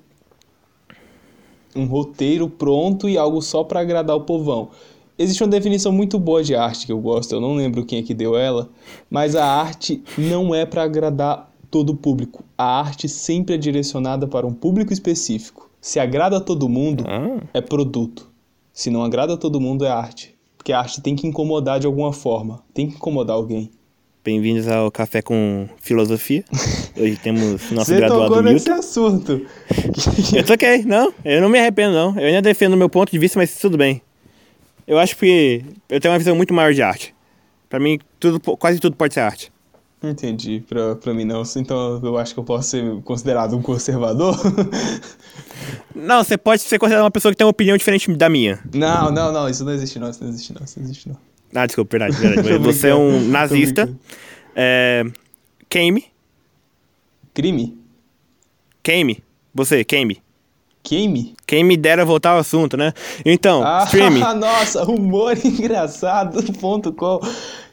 um 1.75 1.85
roteiro 1.85 2.49
pronto 2.49 3.07
e 3.07 3.17
algo 3.17 3.41
só 3.41 3.63
para 3.63 3.79
agradar 3.79 4.15
o 4.15 4.21
povão. 4.21 4.69
Existe 5.19 5.43
uma 5.43 5.49
definição 5.49 5.91
muito 5.91 6.19
boa 6.19 6.43
de 6.43 6.53
arte 6.55 6.85
que 6.85 6.91
eu 6.91 6.99
gosto, 6.99 7.33
eu 7.33 7.41
não 7.41 7.55
lembro 7.55 7.83
quem 7.83 7.99
é 7.99 8.03
que 8.03 8.13
deu 8.13 8.37
ela, 8.37 8.69
mas 9.09 9.35
a 9.35 9.45
arte 9.45 10.03
não 10.17 10.53
é 10.53 10.63
para 10.65 10.83
agradar 10.83 11.51
todo 11.71 11.95
público. 11.95 12.43
A 12.57 12.79
arte 12.81 13.09
sempre 13.09 13.55
é 13.55 13.57
direcionada 13.57 14.27
para 14.27 14.45
um 14.45 14.53
público 14.53 14.93
específico. 14.93 15.69
Se 15.81 15.99
agrada 15.99 16.37
a 16.37 16.39
todo 16.41 16.69
mundo, 16.69 17.03
Ah. 17.07 17.39
é 17.53 17.61
produto. 17.61 18.29
Se 18.71 18.91
não 18.91 19.03
agrada 19.03 19.33
a 19.33 19.37
todo 19.37 19.59
mundo, 19.59 19.85
é 19.85 19.89
arte. 19.89 20.35
Porque 20.55 20.71
a 20.71 20.79
arte 20.79 21.01
tem 21.01 21.15
que 21.15 21.25
incomodar 21.25 21.79
de 21.79 21.87
alguma 21.87 22.13
forma. 22.13 22.61
Tem 22.73 22.87
que 22.87 22.95
incomodar 22.95 23.35
alguém. 23.37 23.71
Bem-vindos 24.23 24.67
ao 24.67 24.91
Café 24.91 25.21
com 25.21 25.67
Filosofia. 25.81 26.43
Hoje 26.99 27.15
temos 27.23 27.71
nosso 27.71 27.85
Você 27.91 27.95
graduado 27.97 28.27
tocou 28.27 28.43
nesse 28.43 28.69
assunto. 28.69 29.41
Eu 30.35 30.45
toquei, 30.45 30.83
não, 30.83 31.11
eu 31.23 31.41
não 31.41 31.49
me 31.49 31.57
arrependo, 31.57 31.93
não. 31.95 32.19
Eu 32.19 32.27
ainda 32.27 32.41
defendo 32.41 32.73
o 32.73 32.77
meu 32.77 32.89
ponto 32.89 33.09
de 33.11 33.17
vista, 33.17 33.39
mas 33.39 33.57
tudo 33.57 33.77
bem. 33.77 34.01
Eu 34.87 34.97
acho 34.97 35.15
que 35.17 35.63
eu 35.89 35.99
tenho 35.99 36.13
uma 36.13 36.17
visão 36.17 36.35
muito 36.35 36.53
maior 36.53 36.73
de 36.73 36.81
arte. 36.81 37.13
Pra 37.69 37.79
mim, 37.79 37.99
tudo, 38.19 38.39
quase 38.39 38.79
tudo 38.79 38.95
pode 38.95 39.13
ser 39.13 39.19
arte. 39.19 39.51
Entendi, 40.01 40.63
pra, 40.67 40.95
pra 40.95 41.13
mim 41.13 41.25
não. 41.25 41.43
Então 41.57 41.99
eu 42.03 42.17
acho 42.17 42.33
que 42.33 42.39
eu 42.39 42.43
posso 42.43 42.69
ser 42.69 43.01
considerado 43.01 43.57
um 43.57 43.61
conservador? 43.61 44.35
Não, 45.95 46.23
você 46.23 46.37
pode 46.37 46.61
ser 46.61 46.77
considerado 46.77 47.03
uma 47.05 47.11
pessoa 47.11 47.31
que 47.31 47.37
tem 47.37 47.43
uma 47.43 47.49
opinião 47.49 47.75
diferente 47.75 48.13
da 48.15 48.29
minha. 48.29 48.59
não, 48.71 49.11
não, 49.11 49.31
não. 49.31 49.49
Isso 49.49 49.65
não 49.65 49.73
existe 49.73 49.97
não. 49.97 50.11
Isso 50.11 50.23
não 50.23 50.29
existe 50.29 50.53
não. 50.53 50.63
Isso 50.63 50.79
não 50.79 50.85
existe 50.85 51.09
não. 51.09 51.17
Ah, 51.55 51.65
desculpa, 51.65 51.97
verdade, 51.97 52.15
verdade. 52.15 52.57
Você 52.63 52.89
é 52.89 52.95
um 52.95 53.27
nazista. 53.27 53.91
É. 54.55 55.03
Queime. 55.67 56.05
Crime? 57.33 57.75
Queime. 58.83 59.23
Você, 59.55 59.83
queime. 59.83 60.21
Queime? 60.87 61.35
Quem 61.45 61.65
me 61.65 61.75
dera 61.75 62.05
voltar 62.05 62.29
ao 62.29 62.37
assunto, 62.37 62.77
né? 62.77 62.93
Então, 63.25 63.61
Ah, 63.61 63.83
streaming. 63.83 64.21
nossa, 64.39 64.89
humor 64.89 65.35
engraçado.com. 65.43 67.19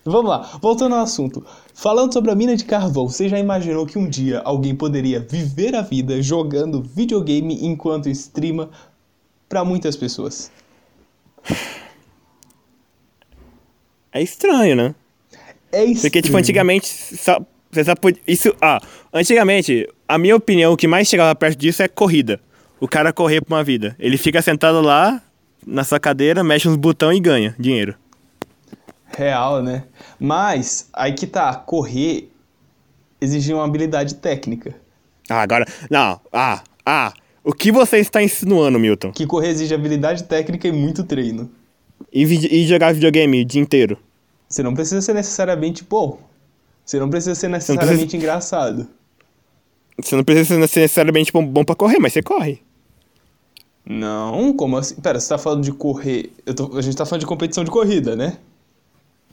Vamos 0.05 0.29
lá, 0.29 0.59
voltando 0.61 0.97
ao 0.97 1.03
assunto. 1.03 1.47
Falando 1.73 2.13
sobre 2.13 2.33
a 2.33 2.35
mina 2.35 2.57
de 2.57 2.65
carvão, 2.65 3.09
você 3.09 3.29
já 3.29 3.39
imaginou 3.39 3.87
que 3.87 3.97
um 3.97 4.09
dia 4.11 4.41
alguém 4.45 4.75
poderia 4.75 5.21
viver 5.21 5.77
a 5.77 5.81
vida 5.81 6.21
jogando 6.21 6.83
videogame 6.83 7.65
enquanto 7.65 8.09
streama 8.09 8.69
pra 9.49 9.65
muitas 9.65 9.97
pessoas? 9.97 10.51
É 14.13 14.21
estranho, 14.21 14.75
né? 14.75 14.95
É 15.71 15.85
estranho. 15.85 16.01
Porque, 16.01 16.21
tipo, 16.21 16.37
antigamente, 16.37 16.89
só, 16.89 17.41
você 17.71 17.85
só 17.85 17.95
podia. 17.95 18.21
Isso, 18.27 18.53
ah, 18.61 18.81
antigamente, 19.13 19.89
a 20.09 20.19
minha 20.19 20.35
opinião, 20.35 20.73
o 20.73 20.77
que 20.77 20.89
mais 20.89 21.07
chegava 21.07 21.33
perto 21.37 21.57
disso 21.59 21.81
é 21.81 21.87
corrida. 21.87 22.41
O 22.81 22.89
cara 22.89 23.13
correr 23.13 23.41
pra 23.41 23.57
uma 23.57 23.65
vida. 23.65 23.95
Ele 23.99 24.17
fica 24.17 24.43
sentado 24.43 24.81
lá, 24.81 25.23
na 25.67 25.85
sua 25.85 25.99
cadeira, 25.99 26.45
mexe 26.45 26.69
uns 26.69 26.77
botões 26.77 27.19
e 27.19 27.21
ganha 27.21 27.55
dinheiro. 27.59 27.95
Real, 29.17 29.63
né? 29.63 29.85
Mas, 30.19 30.89
aí 30.93 31.13
que 31.13 31.27
tá, 31.27 31.55
correr 31.55 32.31
exigia 33.21 33.55
uma 33.55 33.65
habilidade 33.65 34.17
técnica. 34.17 34.75
Ah, 35.29 35.43
agora. 35.43 35.67
Não, 35.91 36.21
ah, 36.33 36.63
ah. 36.85 37.13
O 37.43 37.53
que 37.53 37.71
você 37.71 37.99
está 37.99 38.23
insinuando, 38.23 38.79
Milton? 38.79 39.13
Que 39.13 39.27
correr 39.27 39.49
exige 39.49 39.75
habilidade 39.75 40.25
técnica 40.25 40.67
e 40.67 40.73
muito 40.73 41.05
treino. 41.05 41.51
E, 42.13 42.23
e 42.25 42.67
jogar 42.67 42.95
videogame 42.95 43.43
o 43.43 43.45
dia 43.45 43.61
inteiro? 43.61 43.99
Você 44.49 44.63
não 44.63 44.75
precisa 44.75 45.01
ser 45.01 45.15
necessariamente 45.15 45.85
bom. 45.85 46.19
Você 46.85 46.99
não 46.99 47.09
precisa 47.09 47.35
ser 47.35 47.49
necessariamente 47.49 48.17
engraçado. 48.17 48.87
Você 50.01 50.17
não 50.17 50.25
precisa 50.25 50.49
ser 50.49 50.59
necessariamente 50.59 51.33
bom, 51.33 51.47
bom 51.47 51.65
pra 51.65 51.75
correr, 51.75 51.99
mas 51.99 52.13
você 52.13 52.23
corre. 52.23 52.63
Não, 53.87 54.53
como 54.55 54.77
assim? 54.79 54.95
Pera, 54.97 55.21
você 55.21 55.29
tá 55.29 55.39
falando 55.39 55.63
de 55.63 55.73
correr. 55.73 56.33
Tô- 56.57 56.77
a 56.77 56.81
gente 56.83 56.97
tá 56.97 57.05
falando 57.05 57.21
de 57.21 57.27
competição 57.27 57.63
de 57.65 57.71
corrida, 57.71 58.17
né? 58.17 58.39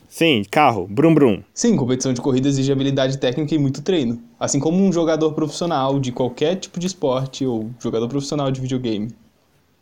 Sim, 0.09 0.43
carro, 0.51 0.87
brum 0.89 1.13
brum. 1.13 1.41
Sim, 1.53 1.77
competição 1.77 2.11
de 2.11 2.19
corrida 2.19 2.49
exige 2.49 2.69
habilidade 2.69 3.17
técnica 3.17 3.55
e 3.55 3.57
muito 3.57 3.81
treino. 3.81 4.21
Assim 4.37 4.59
como 4.59 4.83
um 4.83 4.91
jogador 4.91 5.31
profissional 5.31 5.99
de 6.01 6.11
qualquer 6.11 6.57
tipo 6.57 6.79
de 6.81 6.87
esporte 6.87 7.45
ou 7.45 7.71
jogador 7.79 8.09
profissional 8.09 8.51
de 8.51 8.59
videogame. 8.59 9.09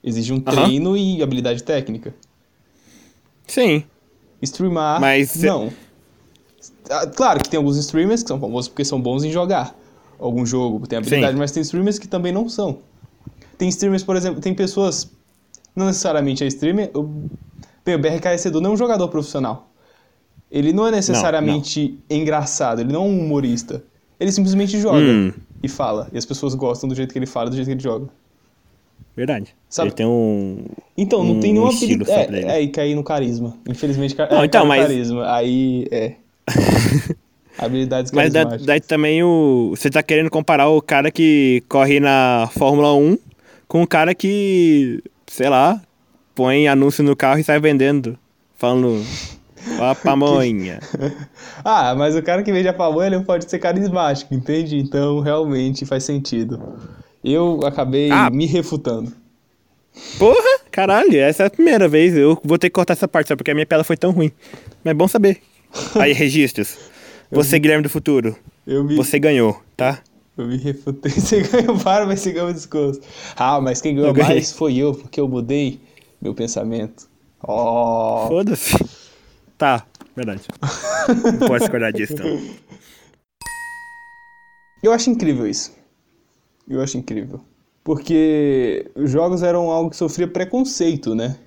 Exige 0.04 0.32
um 0.32 0.38
Aham. 0.46 0.52
treino 0.66 0.96
e 0.96 1.24
habilidade 1.24 1.64
técnica. 1.64 2.14
Sim. 3.48 3.84
Streamar, 4.42 5.02
Mas 5.02 5.36
não. 5.42 5.72
Ah, 6.92 7.08
Claro 7.08 7.42
que 7.42 7.50
tem 7.50 7.58
alguns 7.58 7.78
streamers 7.78 8.22
que 8.22 8.28
são 8.28 8.40
famosos 8.40 8.68
porque 8.70 8.86
são 8.86 9.02
bons 9.02 9.24
em 9.24 9.32
jogar 9.32 9.76
algum 10.20 10.46
jogo, 10.46 10.86
tem 10.86 10.98
habilidade, 11.00 11.34
Sim. 11.34 11.40
mas 11.40 11.52
tem 11.52 11.62
streamers 11.62 11.98
que 11.98 12.08
também 12.08 12.32
não 12.32 12.48
são. 12.48 12.80
Tem 13.60 13.68
streamers, 13.70 14.04
por 14.04 14.16
exemplo, 14.16 14.40
tem 14.42 14.54
pessoas, 14.56 15.12
não 15.76 15.86
necessariamente 15.88 16.44
é 16.44 16.48
streamer, 16.48 16.90
o, 16.96 17.04
bem, 17.86 17.94
o 17.96 18.00
BRK 18.00 18.48
Edu 18.48 18.60
não 18.62 18.72
é 18.72 18.74
um 18.74 18.78
jogador 18.78 19.08
profissional. 19.10 19.70
Ele 20.50 20.74
não 20.74 20.88
é 20.88 20.92
necessariamente 20.92 22.00
engraçado, 22.10 22.80
ele 22.82 22.92
não 22.92 23.04
é 23.04 23.06
um 23.06 23.20
humorista. 23.20 23.84
Ele 24.20 24.32
simplesmente 24.32 24.80
joga 24.80 24.98
Hum. 24.98 25.32
e 25.62 25.68
fala. 25.68 26.08
E 26.12 26.18
as 26.18 26.26
pessoas 26.26 26.56
gostam 26.56 26.90
do 26.90 26.96
jeito 26.96 27.12
que 27.14 27.20
ele 27.20 27.26
fala, 27.28 27.50
do 27.50 27.56
jeito 27.56 27.68
que 27.68 27.74
ele 27.74 27.80
joga. 27.84 28.08
Verdade. 29.16 29.54
Sabe- 29.70 29.90
Ele 29.90 29.96
tem 29.96 30.06
um. 30.06 30.64
Então, 30.98 31.24
não 31.24 31.34
Um 31.36 31.40
tem 31.42 31.52
nenhuma 31.54 31.72
habilidade. 31.74 32.36
É, 32.36 32.58
é, 32.58 32.62
e 32.62 32.70
cair 32.70 32.96
no 32.96 33.04
carisma. 33.04 33.58
Infelizmente, 33.68 34.16
ca... 34.16 34.28
Não, 34.32 34.42
é, 34.42 34.46
então, 34.46 34.66
mas- 34.66 34.82
carisma. 34.82 35.30
Aí, 35.36 35.86
é. 35.92 36.14
Habilidades 37.58 38.12
Mas 38.14 38.32
carismáticas. 38.32 38.66
daí 38.66 38.80
também 38.80 39.22
o. 39.22 39.72
Você 39.76 39.90
tá 39.90 40.02
querendo 40.02 40.30
comparar 40.30 40.70
o 40.70 40.82
cara 40.82 41.12
que 41.12 41.62
corre 41.68 42.00
na 42.00 42.50
Fórmula 42.58 42.94
1 42.96 43.18
com 43.70 43.82
o 43.84 43.88
cara 43.88 44.14
que, 44.14 45.02
sei 45.28 45.48
lá, 45.48 45.82
põe 46.36 46.68
anúncio 46.68 47.02
no 47.04 47.16
carro 47.16 47.40
e 47.40 47.44
sai 47.46 47.60
vendendo. 47.60 48.18
Falando. 48.58 49.02
Ó, 49.80 49.96
pamonha. 50.04 50.80
Ah, 51.64 51.94
mas 51.96 52.16
o 52.16 52.24
cara 52.24 52.42
que 52.42 52.52
vende 52.54 52.68
a 52.70 52.74
pamonha, 52.74 53.08
ele 53.08 53.20
pode 53.24 53.50
ser 53.50 53.60
carismático, 53.60 54.34
entende? 54.34 54.78
Então, 54.78 55.20
realmente 55.20 55.86
faz 55.86 56.04
sentido. 56.06 56.78
Eu 57.24 57.60
acabei 57.66 58.10
Ah. 58.12 58.30
me 58.30 58.46
refutando. 58.46 59.12
Porra, 60.18 60.60
caralho, 60.72 61.18
essa 61.20 61.44
é 61.44 61.46
a 61.48 61.50
primeira 61.50 61.88
vez. 61.88 62.16
Eu 62.16 62.40
vou 62.44 62.58
ter 62.58 62.70
que 62.70 62.74
cortar 62.74 62.94
essa 62.94 63.08
parte 63.08 63.28
só 63.28 63.36
porque 63.36 63.52
a 63.52 63.54
minha 63.54 63.66
piada 63.66 63.84
foi 63.84 63.98
tão 63.98 64.12
ruim. 64.12 64.32
Mas 64.84 64.92
é 64.92 64.94
bom 64.94 65.08
saber. 65.08 65.42
Aí, 66.00 66.14
registros. 66.14 66.78
Você, 67.30 67.60
Guilherme 67.60 67.84
do 67.84 67.90
Futuro, 67.90 68.36
me, 68.66 68.96
você 68.96 69.20
ganhou, 69.20 69.62
tá? 69.78 70.00
Eu 70.42 70.48
me 70.48 70.58
refutei. 70.58 71.12
Você 71.20 71.42
ganhou 71.42 71.78
para, 71.80 72.06
mas 72.06 72.20
você 72.20 72.32
ganhou 72.32 72.54
desconto. 72.54 73.00
Ah, 73.36 73.60
mas 73.60 73.82
quem 73.82 73.96
ganhou 73.96 74.16
mais 74.16 74.52
foi 74.52 74.78
eu, 74.78 74.94
porque 74.94 75.20
eu 75.20 75.28
mudei 75.28 75.80
meu 76.22 76.34
pensamento. 76.34 77.08
Oh. 77.44 78.26
Foda-se. 78.28 78.76
Tá, 79.58 79.86
verdade. 80.16 80.42
Não 81.40 81.48
posso 81.48 81.60
discordar 81.60 81.94
disso, 81.94 82.14
então. 82.14 82.40
Eu 84.82 84.94
acho 84.94 85.10
incrível 85.10 85.48
isso. 85.48 85.74
Eu 86.68 86.82
acho 86.82 86.98
incrível. 86.98 87.42
Porque 87.84 88.90
os 88.96 89.10
jogos 89.10 89.42
eram 89.44 89.70
algo 89.72 89.90
que 89.90 89.96
sofria 89.96 90.28
preconceito, 90.28 91.16
né? 91.16 91.38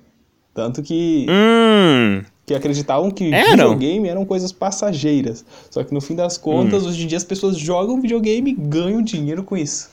Tanto 0.53 0.83
que, 0.83 1.25
Hum. 1.29 2.23
Que 2.45 2.53
acreditavam 2.53 3.09
que 3.09 3.33
Eram? 3.33 3.51
videogame 3.75 4.07
eram 4.09 4.25
coisas 4.25 4.51
passageiras. 4.51 5.45
Só 5.69 5.83
que 5.83 5.93
no 5.93 6.01
fim 6.01 6.15
das 6.15 6.37
contas, 6.37 6.85
hoje 6.85 7.03
em 7.03 7.07
dia 7.07 7.17
as 7.17 7.23
pessoas 7.23 7.57
jogam 7.57 8.01
videogame 8.01 8.51
e 8.51 8.53
ganham 8.53 9.01
dinheiro 9.01 9.43
com 9.43 9.55
isso. 9.55 9.89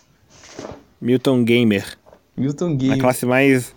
Milton 1.00 1.44
Gamer. 1.44 1.84
Milton 2.36 2.70
A 2.70 2.74
Game. 2.74 2.98
classe 3.00 3.24
mais. 3.26 3.74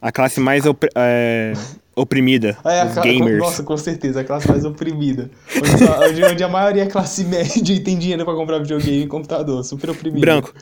A 0.00 0.12
classe 0.12 0.40
mais 0.40 0.64
é, 0.94 1.52
oprimida. 1.94 2.56
É, 2.64 2.82
a 2.82 2.86
os 2.86 2.92
cla- 2.94 3.02
gamers. 3.04 3.38
Nossa, 3.38 3.62
com 3.62 3.76
certeza, 3.76 4.20
a 4.20 4.24
classe 4.24 4.46
mais 4.48 4.64
oprimida. 4.64 5.30
Onde, 6.08 6.22
onde- 6.24 6.44
a 6.44 6.48
maioria 6.48 6.82
é 6.82 6.86
classe 6.86 7.24
média 7.24 7.72
e 7.74 7.80
tem 7.80 7.96
dinheiro 7.98 8.24
pra 8.24 8.34
comprar 8.34 8.58
videogame 8.58 9.04
e 9.04 9.06
computador. 9.06 9.64
Super 9.64 9.90
oprimida. 9.90 10.20
Branco. 10.20 10.52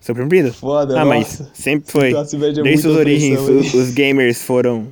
Sou 0.00 0.14
oprimido? 0.14 0.52
Foda, 0.54 0.98
Ah, 0.98 1.04
nossa. 1.04 1.42
mas 1.44 1.50
sempre 1.52 1.92
foi. 1.92 2.14
É 2.14 2.62
Desde 2.62 2.82
suas 2.82 2.96
origens, 2.96 3.38
os, 3.40 3.74
os 3.74 3.90
gamers 3.90 4.42
foram. 4.42 4.88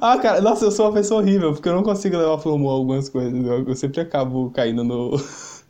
Ah, 0.00 0.18
cara, 0.18 0.40
nossa, 0.40 0.64
eu 0.64 0.70
sou 0.70 0.86
uma 0.86 0.92
pessoa 0.92 1.20
horrível, 1.20 1.52
porque 1.52 1.68
eu 1.68 1.74
não 1.74 1.82
consigo 1.82 2.16
levar 2.16 2.38
pro 2.38 2.54
humor 2.54 2.72
algumas 2.72 3.08
coisas. 3.08 3.32
Eu, 3.32 3.66
eu 3.68 3.74
sempre 3.76 4.00
acabo 4.00 4.50
caindo 4.50 4.84
no. 4.84 5.10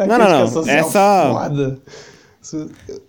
Não, 0.00 0.18
não, 0.18 0.18
não. 0.50 0.68
Essa- 0.68 1.30
Foda. 1.30 1.80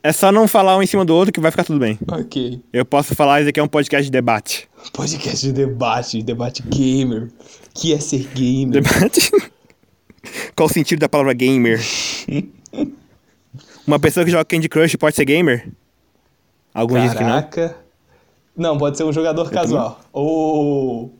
É 0.04 0.12
só 0.12 0.32
não 0.32 0.48
falar 0.48 0.78
um 0.78 0.84
em 0.84 0.86
cima 0.86 1.04
do 1.04 1.16
outro 1.16 1.32
que 1.34 1.40
vai 1.40 1.50
ficar 1.50 1.64
tudo 1.64 1.80
bem. 1.80 1.98
Ok. 2.08 2.62
Eu 2.72 2.86
posso 2.86 3.16
falar, 3.16 3.40
isso 3.42 3.50
aqui 3.50 3.60
é 3.60 3.64
um 3.64 3.68
podcast 3.68 4.06
de 4.06 4.12
debate. 4.12 4.70
Podcast 4.94 5.44
de 5.48 5.54
debate, 5.54 6.22
debate 6.22 6.62
gamer. 6.62 7.30
Que 7.74 7.94
é 7.94 8.00
ser 8.00 8.28
gamer? 8.36 8.84
Debate? 8.84 9.32
Qual 10.56 10.70
o 10.70 10.72
sentido 10.72 11.00
da 11.00 11.10
palavra 11.10 11.34
gamer? 11.34 11.80
Uma 13.88 14.00
pessoa 14.00 14.24
que 14.24 14.32
joga 14.32 14.46
Candy 14.46 14.70
Crush 14.70 14.96
pode 14.98 15.16
ser 15.16 15.26
gamer? 15.26 15.68
Alguns 16.74 17.02
dizem 17.02 17.18
que 17.18 17.24
não. 17.24 17.30
Caraca. 17.32 17.76
Não, 18.56 18.78
pode 18.78 18.98
ser 18.98 19.04
um 19.04 19.14
jogador 19.14 19.50
casual. 19.50 20.00
Ou. 20.12 21.14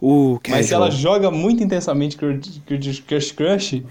Uh, 0.00 0.38
Mas 0.48 0.66
se 0.66 0.74
ela 0.74 0.90
joga 0.90 1.30
muito 1.30 1.62
intensamente 1.62 2.16
Crush 2.16 3.32
Crush, 3.32 3.82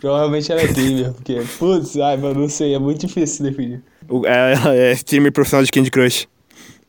provavelmente 0.00 0.50
ela 0.50 0.62
é 0.62 0.66
gamer. 0.66 1.12
Porque, 1.12 1.40
putz, 1.58 1.96
ai, 1.96 2.16
mano, 2.16 2.40
não 2.40 2.48
sei, 2.48 2.74
é 2.74 2.78
muito 2.78 3.06
difícil 3.06 3.36
se 3.36 3.42
definir. 3.42 3.82
É, 4.24 4.52
ela 4.54 4.74
é 4.74 4.92
streamer 4.92 5.32
profissional 5.32 5.64
de 5.64 5.70
Candy 5.70 5.90
Crush. 5.90 6.26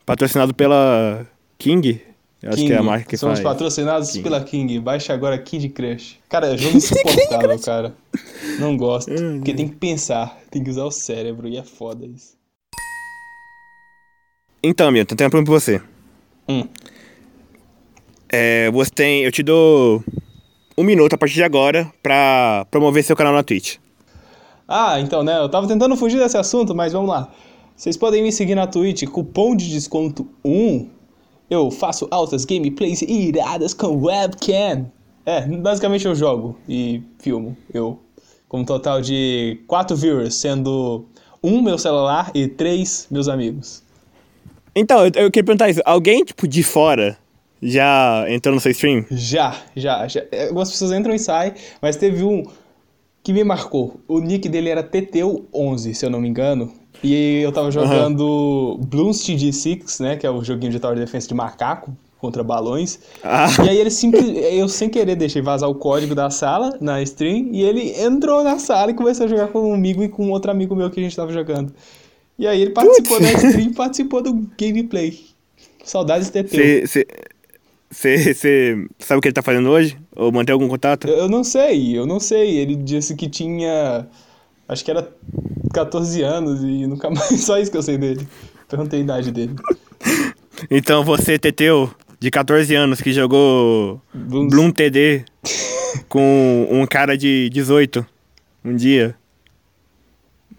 Patrocinado 0.06 0.54
pela 0.54 1.26
King? 1.58 2.02
Eu 2.42 2.50
acho 2.50 2.66
que 2.66 2.74
é 2.74 2.78
a 2.78 2.84
marca 2.84 3.06
que 3.06 3.16
Somos 3.16 3.40
faz. 3.40 3.54
patrocinados 3.54 4.12
King. 4.12 4.24
pela 4.24 4.44
King. 4.44 4.80
Baixa 4.80 5.14
agora 5.14 5.38
King 5.38 5.70
Crush. 5.70 6.18
Cara, 6.28 6.54
é 6.54 6.58
jogo 6.58 6.76
insuportável, 6.76 7.60
cara. 7.60 7.96
Não 8.60 8.76
gosto. 8.76 9.10
Porque 9.14 9.54
tem 9.54 9.70
que 9.70 9.76
pensar, 9.76 10.38
tem 10.52 10.62
que 10.62 10.70
usar 10.70 10.84
o 10.84 10.92
cérebro 10.92 11.48
e 11.48 11.56
é 11.56 11.64
foda 11.64 12.06
isso. 12.06 12.34
Então, 14.64 14.90
Milton, 14.90 15.16
tem 15.16 15.26
uma 15.26 15.32
pergunta 15.32 15.52
pra 15.52 15.60
você. 15.60 15.82
Hum. 16.48 16.66
É, 18.30 18.72
você 18.72 18.90
tem. 18.90 19.24
Eu 19.24 19.32
te 19.32 19.44
dou 19.44 20.02
um 20.78 20.84
minuto 20.84 21.14
a 21.14 21.18
partir 21.18 21.36
de 21.36 21.44
agora 21.44 21.92
pra 22.02 22.66
promover 22.72 23.04
seu 23.04 23.16
canal 23.16 23.34
na 23.34 23.44
Twitch. 23.44 23.76
Ah, 24.68 25.00
então, 25.02 25.22
né? 25.22 25.38
Eu 25.38 25.50
tava 25.50 25.68
tentando 25.68 25.98
fugir 25.98 26.18
desse 26.18 26.38
assunto, 26.38 26.74
mas 26.74 26.94
vamos 26.94 27.10
lá. 27.10 27.30
Vocês 27.76 27.98
podem 27.98 28.24
me 28.24 28.32
seguir 28.32 28.56
na 28.56 28.66
Twitch, 28.66 29.04
cupom 29.06 29.56
de 29.56 29.70
desconto 29.70 30.28
1. 30.46 30.90
Eu 31.50 31.70
faço 31.70 32.08
altas 32.10 32.46
gameplays 32.46 33.02
iradas 33.02 33.74
com 33.74 34.02
webcam. 34.02 34.90
É, 35.26 35.46
basicamente 35.46 36.06
eu 36.06 36.16
jogo 36.16 36.58
e 36.68 37.04
filmo. 37.20 37.58
Eu, 37.74 38.00
com 38.48 38.62
um 38.62 38.66
total 38.66 39.02
de 39.02 39.60
4 39.68 39.96
viewers, 39.98 40.36
sendo 40.36 41.06
um 41.44 41.62
meu 41.62 41.78
celular 41.78 42.32
e 42.34 42.48
três 42.48 43.08
meus 43.12 43.28
amigos. 43.28 43.84
Então, 44.76 45.00
eu, 45.00 45.12
eu 45.16 45.32
queria 45.32 45.44
perguntar 45.46 45.70
isso. 45.70 45.82
Alguém, 45.86 46.24
tipo, 46.24 46.48
de 46.48 46.64
fora 46.64 47.18
já 47.62 48.26
entrou 48.28 48.54
no 48.56 48.60
seu 48.62 48.72
stream? 48.72 49.06
Já, 49.12 49.56
já, 49.76 50.08
já. 50.08 50.24
É, 50.32 50.46
Algumas 50.48 50.70
pessoas 50.72 50.92
entram 50.92 51.14
e 51.14 51.20
saem, 51.20 51.54
mas 51.82 51.96
teve 51.96 52.24
um 52.24 52.44
que 53.24 53.32
me 53.32 53.44
marcou. 53.44 54.02
O 54.08 54.20
nick 54.20 54.50
dele 54.50 54.70
era 54.70 54.84
Teteu11, 54.84 55.94
se 55.94 56.06
eu 56.06 56.10
não 56.10 56.20
me 56.20 56.28
engano. 56.28 56.74
E 57.04 57.42
eu 57.42 57.52
tava 57.52 57.70
jogando 57.72 58.80
Bloons 58.88 59.18
TD6, 59.24 60.02
né? 60.02 60.16
Que 60.18 60.26
é 60.26 60.30
o 60.30 60.44
joguinho 60.44 60.72
de 60.72 60.80
Tower 60.80 60.98
Defense 60.98 61.28
de 61.28 61.34
macaco 61.34 61.96
contra 62.20 62.42
balões. 62.44 63.00
Ah, 63.24 63.48
E 63.66 63.70
aí 63.70 63.78
ele 63.78 63.90
simplesmente. 63.90 64.40
Eu 64.40 64.68
sem 64.70 64.90
querer 64.90 65.16
deixei 65.16 65.42
vazar 65.42 65.70
o 65.70 65.76
código 65.76 66.16
da 66.16 66.30
sala 66.30 66.78
na 66.80 67.02
stream 67.02 67.50
e 67.52 67.62
ele 67.64 67.94
entrou 68.02 68.44
na 68.44 68.58
sala 68.60 68.92
e 68.92 68.94
começou 68.94 69.26
a 69.26 69.30
jogar 69.30 69.48
com 69.48 69.74
amigo 69.74 70.04
e 70.04 70.08
com 70.10 70.30
outro 70.32 70.50
amigo 70.52 70.76
meu 70.76 70.90
que 70.90 71.00
a 71.00 71.04
gente 71.04 71.16
tava 71.16 71.32
jogando. 71.34 71.74
E 72.38 72.48
aí 72.48 72.62
ele 72.62 72.72
participou 72.72 73.20
da 73.20 73.32
stream 73.32 73.70
e 73.70 73.74
participou 73.74 74.22
do 74.22 74.34
gameplay. 74.60 75.20
Saudades 75.84 76.28
de 76.28 76.34
Teteu. 76.34 76.88
você 76.88 77.06
sabe 79.00 79.20
o 79.20 79.22
que 79.22 79.28
ele 79.28 79.34
tá 79.34 79.42
fazendo 79.42 79.70
hoje? 79.70 79.98
Ou 80.16 80.32
mantém 80.32 80.54
algum 80.54 80.68
contato? 80.68 81.08
Eu 81.08 81.20
eu 81.20 81.30
não 81.30 81.44
sei, 81.44 81.98
eu 81.98 82.06
não 82.06 82.20
sei. 82.20 82.58
Ele 82.58 82.76
disse 82.76 83.16
que 83.16 83.30
tinha. 83.30 84.08
Acho 84.68 84.84
que 84.84 84.92
era 84.92 85.08
14 85.74 86.22
anos 86.22 86.64
e 86.64 86.88
nunca 86.88 87.10
mais. 87.12 87.42
Só 87.42 87.60
isso 87.60 87.70
que 87.70 87.78
eu 87.78 87.84
sei 87.84 87.98
dele. 87.98 88.28
Perguntei 88.68 89.00
a 89.00 89.04
idade 89.04 89.32
dele. 89.32 89.56
Então 90.72 91.04
você, 91.04 91.38
Teteu, 91.38 91.92
de 92.20 92.32
14 92.32 92.74
anos, 92.74 93.02
que 93.02 93.12
jogou 93.12 94.00
Bloom 94.14 94.72
TD 94.72 95.26
com 96.08 96.68
um 96.72 96.86
cara 96.86 97.18
de 97.18 97.50
18 97.50 98.06
um 98.64 98.74
dia. 98.74 99.14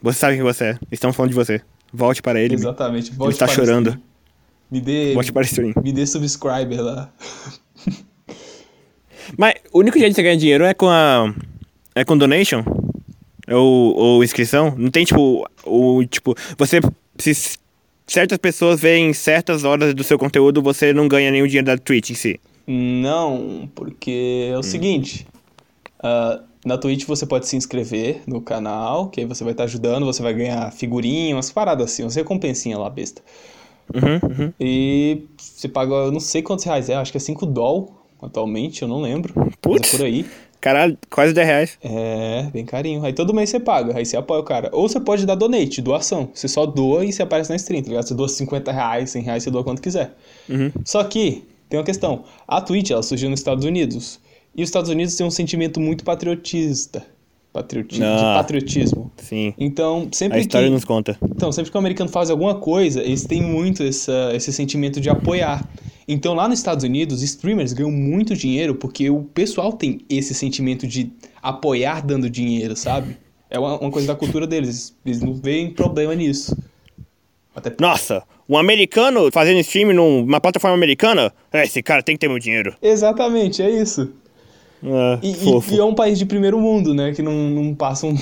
Você 0.05 0.19
sabe 0.19 0.35
quem 0.35 0.43
você 0.43 0.65
é. 0.65 0.79
Estamos 0.93 1.17
falando 1.17 1.31
de 1.31 1.35
você. 1.35 1.63
Volte 1.91 2.21
para 2.21 2.39
ele. 2.39 2.55
Exatamente. 2.55 3.09
Ele 3.09 3.17
Volte 3.17 3.33
está 3.33 3.47
para 3.47 3.55
chorando. 3.55 3.89
stream. 3.89 4.03
Me 4.71 4.81
dê. 4.83 5.15
Volte 5.15 5.33
para 5.33 5.43
stream. 5.45 5.73
Me 5.83 5.93
dê 5.95 6.07
subscriber 6.07 6.83
lá. 6.83 7.11
Mas 9.39 9.55
o 9.73 9.79
único 9.79 9.99
jeito 9.99 10.11
de 10.11 10.17
você 10.17 10.23
ganhar 10.23 10.37
dinheiro 10.37 10.65
é 10.65 10.75
com 10.75 10.91
a. 10.91 11.35
É 11.95 12.05
com 12.05 12.19
donation? 12.19 12.63
Ou, 13.51 13.97
ou 13.97 14.23
inscrição? 14.23 14.75
Não 14.77 14.91
tem 14.91 15.07
tipo. 15.07 15.49
O, 15.65 16.05
tipo, 16.05 16.35
você. 16.59 16.81
Se 17.17 17.57
certas 18.07 18.37
pessoas 18.37 18.79
veem 18.79 19.15
certas 19.15 19.65
horas 19.65 19.95
do 19.95 20.05
seu 20.05 20.19
conteúdo, 20.19 20.61
você 20.61 20.93
não 20.93 21.09
ganha 21.09 21.31
nenhum 21.31 21.47
dinheiro 21.47 21.67
da 21.67 21.79
Twitch 21.79 22.11
em 22.11 22.15
si. 22.15 22.39
Não, 22.67 23.71
porque 23.75 24.51
é 24.53 24.59
o 24.59 24.63
seguinte. 24.63 25.27
ah, 26.03 26.43
na 26.65 26.79
Twitch 26.79 27.05
você 27.05 27.27
pode 27.27 27.47
se 27.47 27.57
inscrever 27.57 28.23
no 28.27 28.41
canal, 28.41 29.09
que 29.09 29.21
aí 29.21 29.27
você 29.27 29.45
vai 29.45 29.53
estar 29.53 29.65
ajudando, 29.65 30.07
você 30.07 30.23
vai 30.23 30.33
ganhar 30.33 30.73
figurinha, 30.73 31.37
umas 31.37 31.53
paradas 31.53 31.93
assim, 31.93 32.03
umas 32.03 32.15
recompensinhas 32.15 32.81
lá, 32.81 32.89
besta. 32.89 33.23
Uhum, 33.93 34.31
uhum. 34.31 34.53
E 34.59 35.23
você 35.37 35.69
paga, 35.69 35.93
eu 35.93 36.13
não 36.13 36.21
sei 36.21 36.43
quantos 36.43 36.65
reais 36.65 36.89
é, 36.89 36.95
acho 36.95 37.13
que 37.13 37.19
é 37.19 37.21
5 37.21 37.45
doll 37.47 37.93
atualmente, 38.23 38.83
eu 38.83 38.89
não 38.89 39.01
lembro. 39.01 39.35
Putz. 39.61 39.93
é 39.93 39.97
por 39.97 40.05
aí. 40.07 40.27
Caralho, 40.65 40.97
quase 41.11 41.35
10 41.35 41.47
reais. 41.47 41.79
É, 41.85 42.49
bem 42.51 42.65
carinho. 42.65 43.05
Aí 43.05 43.13
todo 43.13 43.35
mês 43.35 43.51
você 43.51 43.61
paga, 43.61 43.99
aí 43.99 44.07
você 44.07 44.17
apoia 44.17 44.41
o 44.41 44.45
cara. 44.45 44.71
Ou 44.73 44.89
você 44.89 44.99
pode 44.99 45.27
dar 45.27 45.35
donate, 45.35 45.83
doação. 45.83 46.31
Você 46.33 46.49
só 46.49 46.65
doa 46.65 47.05
e 47.05 47.13
você 47.13 47.23
aparece 47.23 47.51
na 47.51 47.57
stream, 47.57 47.83
tá 47.83 47.89
ligado? 47.91 48.09
Você 48.09 48.15
doa 48.15 48.27
50 48.27 48.73
reais, 48.73 49.11
100 49.11 49.23
reais, 49.23 49.43
você 49.43 49.51
doa 49.51 49.63
quanto 49.63 49.83
quiser. 49.83 50.15
Uhum. 50.49 50.73
Só 50.83 51.05
que, 51.05 51.45
tem 51.69 51.79
uma 51.79 51.85
questão. 51.85 52.25
A 52.49 52.63
Twitch, 52.63 52.91
ela 52.91 53.03
surgiu 53.03 53.29
nos 53.29 53.41
Estados 53.41 53.67
Unidos. 53.67 54.19
E 54.57 54.63
os 54.63 54.69
Estados 54.69 54.91
Unidos 54.91 55.17
têm 55.17 55.27
um 55.27 55.31
sentimento 55.31 55.81
muito 55.81 56.05
patriotista. 56.05 57.05
Patrioti 57.53 57.97
De 57.97 58.03
Ah. 58.03 58.35
patriotismo. 58.39 59.13
Sim. 59.17 59.55
Então, 59.57 60.09
sempre 60.11 60.39
A 60.39 60.41
história 60.41 60.67
que... 60.67 60.75
nos 60.75 60.85
conta. 60.85 61.17
Então, 61.23 61.53
sempre 61.53 61.71
que 61.71 61.77
o 61.77 61.79
americano 61.79 62.11
faz 62.11 62.29
alguma 62.29 62.57
coisa, 62.57 63.01
eles 63.01 63.25
têm 63.25 63.41
muito 63.41 63.83
essa, 63.85 64.33
esse 64.35 64.53
sentimento 64.53 65.01
de 65.01 65.09
apoiar. 65.09 65.65
Então, 66.09 66.35
lá 66.35 66.49
nos 66.49 66.59
Estados 66.59 66.85
Unidos, 66.85 67.23
streamers 67.23 67.73
ganham 67.73 67.93
muito 67.93 68.35
dinheiro 68.35 68.75
porque 68.75 69.09
o 69.09 69.23
pessoal 69.23 69.73
tem 69.73 70.01
esse 70.11 70.35
sentimento 70.35 70.85
de 70.85 71.13
apoiar 71.41 72.05
dando 72.05 72.29
dinheiro, 72.29 72.75
sabe? 72.75 73.17
É 73.49 73.57
uma, 73.59 73.79
uma 73.79 73.91
coisa 73.91 74.09
da 74.09 74.17
cultura 74.17 74.49
deles. 74.49 74.93
Eles 75.07 75.21
não 75.21 75.33
veem 75.35 75.71
problema 75.73 76.13
nisso. 76.15 76.57
Até 77.55 77.73
Nossa, 77.79 78.25
um 78.49 78.59
americano 78.59 79.31
fazendo 79.31 79.61
stream 79.61 79.93
numa 79.95 80.41
plataforma 80.41 80.77
americana? 80.77 81.33
É, 81.53 81.63
esse 81.63 81.81
cara 81.85 82.03
tem 82.03 82.17
que 82.17 82.21
ter 82.21 82.29
meu 82.29 82.41
dinheiro. 82.41 82.75
Exatamente, 82.83 83.63
é 83.63 83.71
isso. 83.71 84.13
Ah, 84.85 85.19
E, 85.23 85.31
e- 85.31 85.75
e 85.77 85.79
é 85.79 85.85
um 85.85 85.95
país 85.95 86.19
de 86.19 86.27
primeiro 86.27 86.61
mundo, 86.61 86.93
né? 86.93 87.13
Que 87.13 87.23
não, 87.23 87.33
não 87.33 87.75
passam 87.75 88.15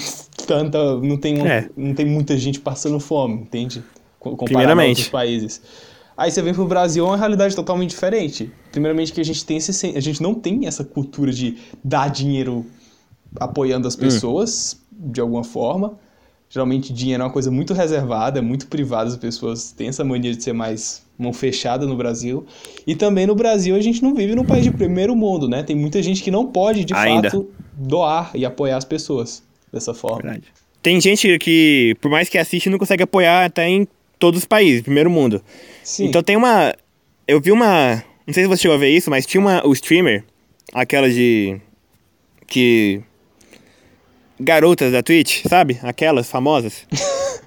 tanta. 0.46 0.96
Não 0.98 1.16
tem, 1.16 1.38
uma- 1.38 1.48
É. 1.52 1.68
não 1.76 1.94
tem 1.94 2.06
muita 2.06 2.36
gente 2.36 2.60
passando 2.60 3.00
fome, 3.00 3.34
entende? 3.34 3.82
Co- 4.18 4.30
Comparado 4.30 4.44
a 4.44 4.46
Primeiramente. 4.46 4.88
outros 4.98 5.08
países. 5.08 5.60
Aí 6.16 6.30
você 6.30 6.40
vem 6.42 6.54
pro 6.54 6.66
Brasil, 6.66 7.04
é 7.04 7.08
uma 7.08 7.16
realidade 7.16 7.56
totalmente 7.56 7.90
diferente. 7.90 8.52
Primeiramente 8.70 9.12
que 9.12 9.20
a 9.20 9.24
gente 9.24 9.44
tem 9.44 9.56
esse. 9.56 9.96
A 9.96 10.00
gente 10.00 10.22
não 10.22 10.34
tem 10.34 10.66
essa 10.66 10.84
cultura 10.84 11.32
de 11.32 11.56
dar 11.82 12.08
dinheiro 12.10 12.64
apoiando 13.40 13.86
Hum. 13.86 13.88
as 13.88 13.96
pessoas, 13.96 14.80
de 14.92 15.20
alguma 15.20 15.42
forma. 15.42 15.98
Geralmente 16.52 16.92
dinheiro 16.92 17.22
é 17.22 17.24
uma 17.24 17.32
coisa 17.32 17.50
muito 17.50 17.72
reservada, 17.72 18.38
é 18.38 18.42
muito 18.42 18.66
privada, 18.66 19.08
as 19.08 19.16
pessoas 19.16 19.72
têm 19.72 19.88
essa 19.88 20.04
mania 20.04 20.34
de 20.34 20.44
ser 20.44 20.52
mais 20.52 21.02
mão 21.16 21.32
fechada 21.32 21.86
no 21.86 21.96
Brasil. 21.96 22.44
E 22.86 22.94
também 22.94 23.26
no 23.26 23.34
Brasil 23.34 23.74
a 23.74 23.80
gente 23.80 24.02
não 24.02 24.14
vive 24.14 24.34
num 24.34 24.44
país 24.44 24.62
de 24.62 24.70
primeiro 24.70 25.16
mundo, 25.16 25.48
né? 25.48 25.62
Tem 25.62 25.74
muita 25.74 26.02
gente 26.02 26.22
que 26.22 26.30
não 26.30 26.46
pode, 26.46 26.84
de 26.84 26.92
Ainda. 26.92 27.30
fato, 27.30 27.48
doar 27.72 28.32
e 28.34 28.44
apoiar 28.44 28.76
as 28.76 28.84
pessoas 28.84 29.42
dessa 29.72 29.94
forma. 29.94 30.20
Verdade. 30.20 30.52
Tem 30.82 31.00
gente 31.00 31.38
que, 31.38 31.96
por 32.02 32.10
mais 32.10 32.28
que 32.28 32.36
assiste, 32.36 32.68
não 32.68 32.78
consegue 32.78 33.02
apoiar 33.02 33.46
até 33.46 33.66
em 33.66 33.88
todos 34.18 34.40
os 34.40 34.46
países, 34.46 34.82
primeiro 34.82 35.08
mundo. 35.08 35.42
Sim. 35.82 36.04
Então 36.04 36.22
tem 36.22 36.36
uma. 36.36 36.74
Eu 37.26 37.40
vi 37.40 37.50
uma. 37.50 38.04
Não 38.26 38.34
sei 38.34 38.42
se 38.42 38.48
você 38.48 38.60
chegou 38.60 38.74
a 38.74 38.78
ver 38.78 38.90
isso, 38.90 39.08
mas 39.08 39.24
tinha 39.24 39.40
uma. 39.40 39.66
O 39.66 39.72
streamer, 39.72 40.22
aquela 40.74 41.08
de. 41.08 41.58
Que. 42.46 43.00
Garotas 44.42 44.92
da 44.92 45.02
Twitch, 45.02 45.42
sabe? 45.48 45.78
Aquelas 45.82 46.30
famosas. 46.30 46.86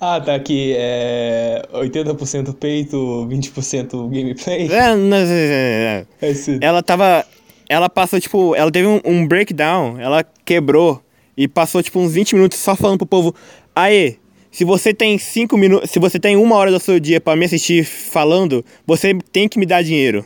Ah, 0.00 0.20
tá 0.20 0.34
aqui. 0.34 0.74
É 0.76 1.60
80% 1.72 2.54
peito, 2.54 2.96
20% 3.28 4.08
gameplay. 4.10 4.68
É, 4.70 4.94
não- 4.94 5.16
é, 5.16 5.22
é, 5.22 6.06
É 6.20 6.30
isso. 6.30 6.52
é. 6.52 6.58
Ela 6.60 6.82
tava. 6.84 7.24
Ela 7.68 7.88
passou, 7.88 8.20
tipo. 8.20 8.54
Ela 8.54 8.70
teve 8.70 8.86
um, 8.86 9.00
um 9.04 9.26
breakdown, 9.26 9.98
ela 9.98 10.24
quebrou 10.44 11.02
e 11.36 11.48
passou, 11.48 11.82
tipo, 11.82 11.98
uns 11.98 12.12
20 12.12 12.34
minutos 12.36 12.58
só 12.58 12.76
falando 12.76 12.98
pro 12.98 13.06
povo. 13.06 13.34
Aê, 13.74 14.16
se 14.52 14.62
você 14.64 14.94
tem 14.94 15.18
5 15.18 15.56
minutos. 15.56 15.90
Se 15.90 15.98
você 15.98 16.20
tem 16.20 16.36
uma 16.36 16.54
hora 16.54 16.70
do 16.70 16.78
seu 16.78 17.00
dia 17.00 17.20
pra 17.20 17.34
me 17.34 17.46
assistir 17.46 17.84
falando, 17.84 18.64
você 18.86 19.14
tem 19.32 19.48
que 19.48 19.58
me 19.58 19.66
dar 19.66 19.82
dinheiro. 19.82 20.24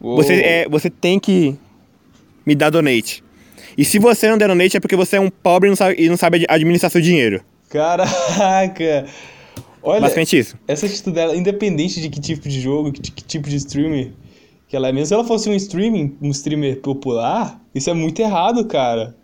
Uou. 0.00 0.16
Você, 0.16 0.34
é, 0.34 0.68
você 0.68 0.90
tem 0.90 1.18
que 1.18 1.56
me 2.44 2.54
dar 2.54 2.68
donate. 2.68 3.24
E 3.76 3.84
se 3.84 3.98
você 3.98 4.28
não 4.28 4.36
der 4.38 4.48
donate 4.48 4.76
é 4.76 4.80
porque 4.80 4.96
você 4.96 5.16
é 5.16 5.20
um 5.20 5.30
pobre 5.30 5.68
e 5.68 5.70
não 5.70 5.76
sabe, 5.76 5.94
e 5.98 6.08
não 6.08 6.16
sabe 6.16 6.36
ad- 6.38 6.46
administrar 6.48 6.90
seu 6.90 7.00
dinheiro. 7.00 7.42
Caraca! 7.70 9.06
Olha, 9.82 10.00
Basicamente 10.00 10.38
isso. 10.38 10.56
essa 10.68 10.86
atitude 10.86 11.14
dela, 11.14 11.34
independente 11.36 12.00
de 12.00 12.08
que 12.08 12.20
tipo 12.20 12.48
de 12.48 12.60
jogo, 12.60 12.92
que, 12.92 13.00
que 13.00 13.24
tipo 13.24 13.48
de 13.48 13.56
streamer 13.56 14.12
que 14.68 14.76
ela 14.76 14.88
é, 14.88 14.92
mesmo 14.92 15.06
se 15.06 15.14
ela 15.14 15.24
fosse 15.24 15.50
um 15.50 15.54
streaming, 15.54 16.16
um 16.22 16.30
streamer 16.30 16.80
popular, 16.80 17.60
isso 17.74 17.90
é 17.90 17.94
muito 17.94 18.20
errado, 18.22 18.64
cara. 18.66 19.14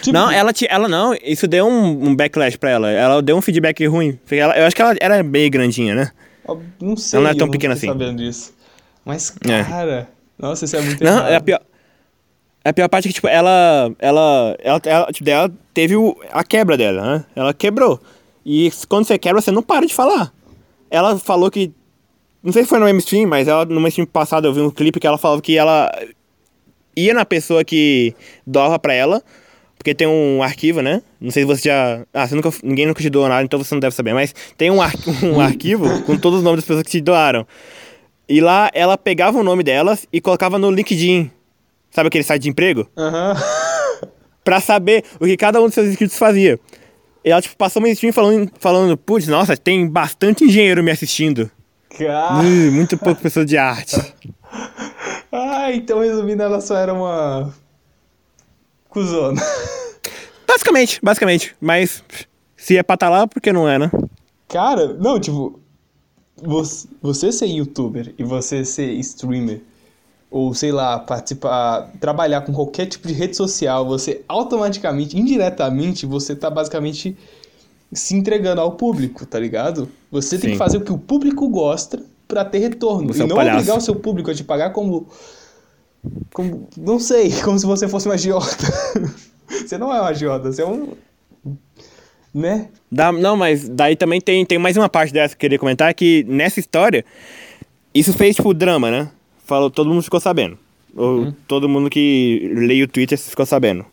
Tipo, 0.00 0.12
Não, 0.16 0.30
ela, 0.30 0.52
te, 0.52 0.66
ela 0.70 0.88
não. 0.88 1.12
Isso 1.22 1.46
deu 1.48 1.66
um, 1.66 2.06
um 2.10 2.14
backlash 2.16 2.56
pra 2.56 2.70
ela. 2.70 2.88
Ela 2.90 3.20
deu 3.20 3.36
um 3.36 3.42
feedback 3.42 3.84
ruim. 3.86 4.16
Ela- 4.30 4.56
eu 4.56 4.64
acho 4.64 4.76
que 4.76 4.80
ela 4.80 4.94
era 5.00 5.22
bem 5.24 5.50
grandinha, 5.50 5.94
né? 5.94 6.10
eu 6.48 6.62
não 6.80 6.96
sei, 6.96 7.18
Ela 7.18 7.24
não 7.30 7.34
é 7.34 7.38
tão 7.38 7.50
pequena 7.50 7.74
assim. 7.74 7.88
sabendo 7.88 8.16
disso. 8.22 8.54
Mas, 9.04 9.34
É. 9.48 9.64
cara, 9.64 10.08
nossa, 10.38 10.64
isso 10.64 10.76
é 10.76 10.80
muito 10.80 11.02
Não, 11.02 11.10
errado. 11.18 11.32
é 11.32 11.36
a 11.36 11.40
pior. 11.40 11.60
A 12.64 12.72
pior 12.72 12.88
parte 12.88 13.06
é 13.06 13.08
que, 13.08 13.14
tipo, 13.14 13.28
ela. 13.28 13.92
Ela. 13.98 14.56
Ela, 14.60 14.80
ela, 14.84 15.06
tipo, 15.12 15.28
ela 15.28 15.50
teve 15.74 15.96
o- 15.96 16.16
a 16.30 16.44
quebra 16.44 16.76
dela, 16.76 17.02
né? 17.18 17.24
Ela 17.34 17.52
quebrou. 17.52 18.00
E 18.46 18.70
quando 18.88 19.04
você 19.06 19.18
quebra, 19.18 19.40
você 19.40 19.50
não 19.50 19.62
para 19.62 19.86
de 19.86 19.94
falar. 19.94 20.32
Ela 20.90 21.18
falou 21.18 21.50
que 21.50 21.72
Não 22.42 22.52
sei 22.52 22.64
se 22.64 22.68
foi 22.68 22.78
no 22.80 22.88
stream, 22.98 23.28
mas 23.28 23.46
ela, 23.46 23.64
numa 23.64 23.88
stream 23.88 24.04
passada 24.06 24.48
eu 24.48 24.52
vi 24.52 24.60
um 24.60 24.70
clipe 24.70 24.98
que 24.98 25.06
ela 25.06 25.16
falava 25.16 25.40
que 25.40 25.56
ela 25.56 25.88
ia 26.96 27.14
na 27.14 27.24
pessoa 27.24 27.62
que 27.64 28.14
doava 28.44 28.78
pra 28.80 28.92
ela, 28.92 29.22
porque 29.78 29.94
tem 29.94 30.08
um 30.08 30.42
arquivo, 30.42 30.82
né? 30.82 31.02
Não 31.20 31.30
sei 31.30 31.42
se 31.44 31.46
você 31.46 31.68
já. 31.68 32.02
Ah, 32.12 32.26
você 32.26 32.34
nunca, 32.34 32.50
ninguém 32.64 32.84
nunca 32.86 33.00
te 33.00 33.08
doou 33.08 33.28
nada, 33.28 33.44
então 33.44 33.58
você 33.62 33.72
não 33.74 33.80
deve 33.80 33.94
saber, 33.94 34.12
mas 34.12 34.34
tem 34.58 34.70
um, 34.72 34.82
ar, 34.82 34.92
um 35.22 35.40
arquivo 35.40 36.02
com 36.02 36.16
todos 36.18 36.38
os 36.40 36.44
nomes 36.44 36.58
das 36.58 36.64
pessoas 36.66 36.82
que 36.82 36.90
te 36.90 37.00
doaram. 37.00 37.46
E 38.28 38.40
lá 38.40 38.68
ela 38.74 38.98
pegava 38.98 39.38
o 39.38 39.44
nome 39.44 39.62
delas 39.62 40.04
e 40.12 40.20
colocava 40.20 40.58
no 40.58 40.70
LinkedIn. 40.70 41.30
Sabe 41.92 42.08
aquele 42.08 42.24
site 42.24 42.42
de 42.42 42.48
emprego? 42.48 42.88
Aham. 42.96 43.36
Pra 44.42 44.60
saber 44.60 45.04
o 45.20 45.24
que 45.24 45.36
cada 45.36 45.60
um 45.60 45.66
dos 45.66 45.74
seus 45.74 45.86
inscritos 45.86 46.16
fazia. 46.18 46.58
E 47.24 47.30
ela, 47.30 47.40
tipo, 47.40 47.56
passou 47.56 47.80
uma 47.80 47.88
stream 47.90 48.12
falando, 48.12 48.50
falando 48.58 48.96
putz, 48.96 49.28
nossa, 49.28 49.56
tem 49.56 49.88
bastante 49.88 50.42
engenheiro 50.42 50.82
me 50.82 50.90
assistindo. 50.90 51.48
Cara. 51.96 52.42
Ih, 52.42 52.70
muito 52.70 52.98
pouco 52.98 53.22
pessoa 53.22 53.44
de 53.44 53.56
arte. 53.56 53.96
Ah, 55.34 55.72
então 55.72 56.00
resumindo, 56.00 56.42
ela 56.42 56.60
só 56.60 56.76
era 56.76 56.92
uma. 56.92 57.54
Cusona. 58.90 59.40
Basicamente, 60.46 61.00
basicamente. 61.02 61.56
Mas 61.58 62.04
se 62.54 62.76
é 62.76 62.82
pra 62.82 62.98
tá 62.98 63.08
lá, 63.08 63.26
por 63.26 63.40
que 63.40 63.50
não 63.50 63.66
é, 63.66 63.78
né? 63.78 63.90
Cara, 64.48 64.92
não, 64.92 65.18
tipo. 65.18 65.58
Você, 66.36 66.86
você 67.00 67.32
ser 67.32 67.46
youtuber 67.46 68.12
e 68.18 68.24
você 68.24 68.62
ser 68.62 68.92
streamer, 68.96 69.62
ou 70.32 70.54
sei 70.54 70.72
lá, 70.72 70.98
participar, 70.98 71.90
trabalhar 72.00 72.40
com 72.40 72.52
qualquer 72.52 72.86
tipo 72.86 73.06
de 73.06 73.12
rede 73.12 73.36
social, 73.36 73.86
você 73.86 74.22
automaticamente, 74.26 75.16
indiretamente, 75.18 76.06
você 76.06 76.34
tá 76.34 76.48
basicamente 76.48 77.14
se 77.92 78.16
entregando 78.16 78.62
ao 78.62 78.72
público, 78.72 79.26
tá 79.26 79.38
ligado? 79.38 79.88
Você 80.10 80.38
tem 80.38 80.48
Sim. 80.48 80.52
que 80.52 80.58
fazer 80.58 80.78
o 80.78 80.80
que 80.80 80.90
o 80.90 80.96
público 80.96 81.46
gosta 81.48 82.02
pra 82.26 82.46
ter 82.46 82.58
retorno. 82.58 83.12
Você 83.12 83.20
e 83.20 83.24
é 83.24 83.26
não 83.26 83.36
palhaço. 83.36 83.58
obrigar 83.58 83.76
o 83.76 83.80
seu 83.82 83.94
público 83.94 84.30
a 84.30 84.34
te 84.34 84.42
pagar 84.42 84.70
como. 84.70 85.06
como. 86.32 86.66
não 86.78 86.98
sei, 86.98 87.30
como 87.44 87.58
se 87.58 87.66
você 87.66 87.86
fosse 87.86 88.08
um 88.08 88.12
agiota. 88.12 88.66
você 89.46 89.76
não 89.76 89.94
é 89.94 90.00
um 90.00 90.04
agiota, 90.06 90.50
você 90.50 90.62
é 90.62 90.66
um. 90.66 90.94
né? 92.34 92.68
Dá- 92.90 93.12
não, 93.12 93.36
mas 93.36 93.68
daí 93.68 93.94
também 93.96 94.18
tem, 94.18 94.46
tem 94.46 94.58
mais 94.58 94.78
uma 94.78 94.88
parte 94.88 95.12
dessa 95.12 95.34
que 95.34 95.44
eu 95.44 95.48
queria 95.48 95.58
comentar, 95.58 95.92
que 95.92 96.24
nessa 96.26 96.58
história, 96.58 97.04
isso 97.94 98.14
fez, 98.14 98.36
tipo, 98.36 98.54
drama, 98.54 98.90
né? 98.90 99.10
Falou, 99.44 99.70
todo 99.70 99.88
mundo 99.90 100.02
ficou 100.02 100.20
sabendo. 100.20 100.58
Ou 100.94 101.32
todo 101.48 101.68
mundo 101.68 101.88
que 101.90 102.50
leia 102.54 102.84
o 102.84 102.88
Twitter 102.88 103.18
ficou 103.18 103.46
sabendo. 103.46 103.84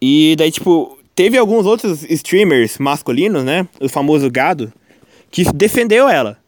E 0.00 0.34
daí, 0.36 0.50
tipo, 0.50 0.98
teve 1.14 1.38
alguns 1.38 1.64
outros 1.64 2.02
streamers 2.10 2.78
masculinos, 2.78 3.44
né? 3.44 3.66
O 3.80 3.88
famoso 3.88 4.30
gado, 4.30 4.72
que 5.30 5.44
defendeu 5.52 6.08
ela. 6.08 6.38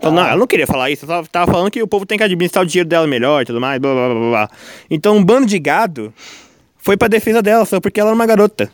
Falou, 0.00 0.14
não, 0.20 0.26
ela 0.28 0.36
não 0.36 0.46
queria 0.46 0.66
falar 0.66 0.90
isso, 0.90 1.04
ela 1.10 1.26
tava 1.26 1.50
falando 1.50 1.72
que 1.72 1.82
o 1.82 1.88
povo 1.88 2.06
tem 2.06 2.16
que 2.16 2.22
administrar 2.22 2.64
o 2.64 2.66
dinheiro 2.66 2.88
dela 2.88 3.06
melhor 3.06 3.42
e 3.42 3.44
tudo 3.44 3.60
mais, 3.60 3.80
blá 3.80 3.92
blá 3.92 4.06
blá 4.08 4.14
blá, 4.14 4.28
blá. 4.30 4.50
Então 4.88 5.16
um 5.16 5.24
bando 5.24 5.46
de 5.46 5.58
gado 5.58 6.14
foi 6.76 6.96
pra 6.96 7.08
defesa 7.08 7.42
dela, 7.42 7.64
só 7.64 7.80
porque 7.80 7.98
ela 7.98 8.10
era 8.10 8.14
uma 8.14 8.24
garota. 8.26 8.70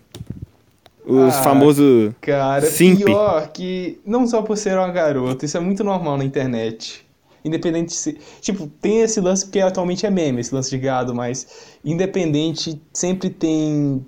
Os 1.07 1.35
Ah, 1.35 1.42
famosos. 1.42 2.12
Cara, 2.20 2.66
Simp. 2.66 3.05
pior 3.05 3.48
que 3.53 3.98
não 4.07 4.27
só 4.27 4.42
por 4.42 4.57
ser 4.59 4.77
uma 4.77 4.88
garota, 4.90 5.46
isso 5.46 5.57
é 5.57 5.61
muito 5.61 5.83
normal 5.83 6.18
na 6.18 6.24
internet. 6.24 7.04
Independente 7.44 7.92
se. 7.92 8.18
Tipo, 8.40 8.66
tem 8.66 9.00
esse 9.02 9.20
lance 9.20 9.44
porque 9.44 9.61
atualmente 9.61 10.07
é 10.07 10.11
meme, 10.11 10.40
esse 10.40 10.54
lance 10.54 10.70
de 10.70 10.78
gado, 10.78 11.14
mas 11.14 11.76
independente 11.85 12.80
sempre 12.92 13.28
tem. 13.30 14.04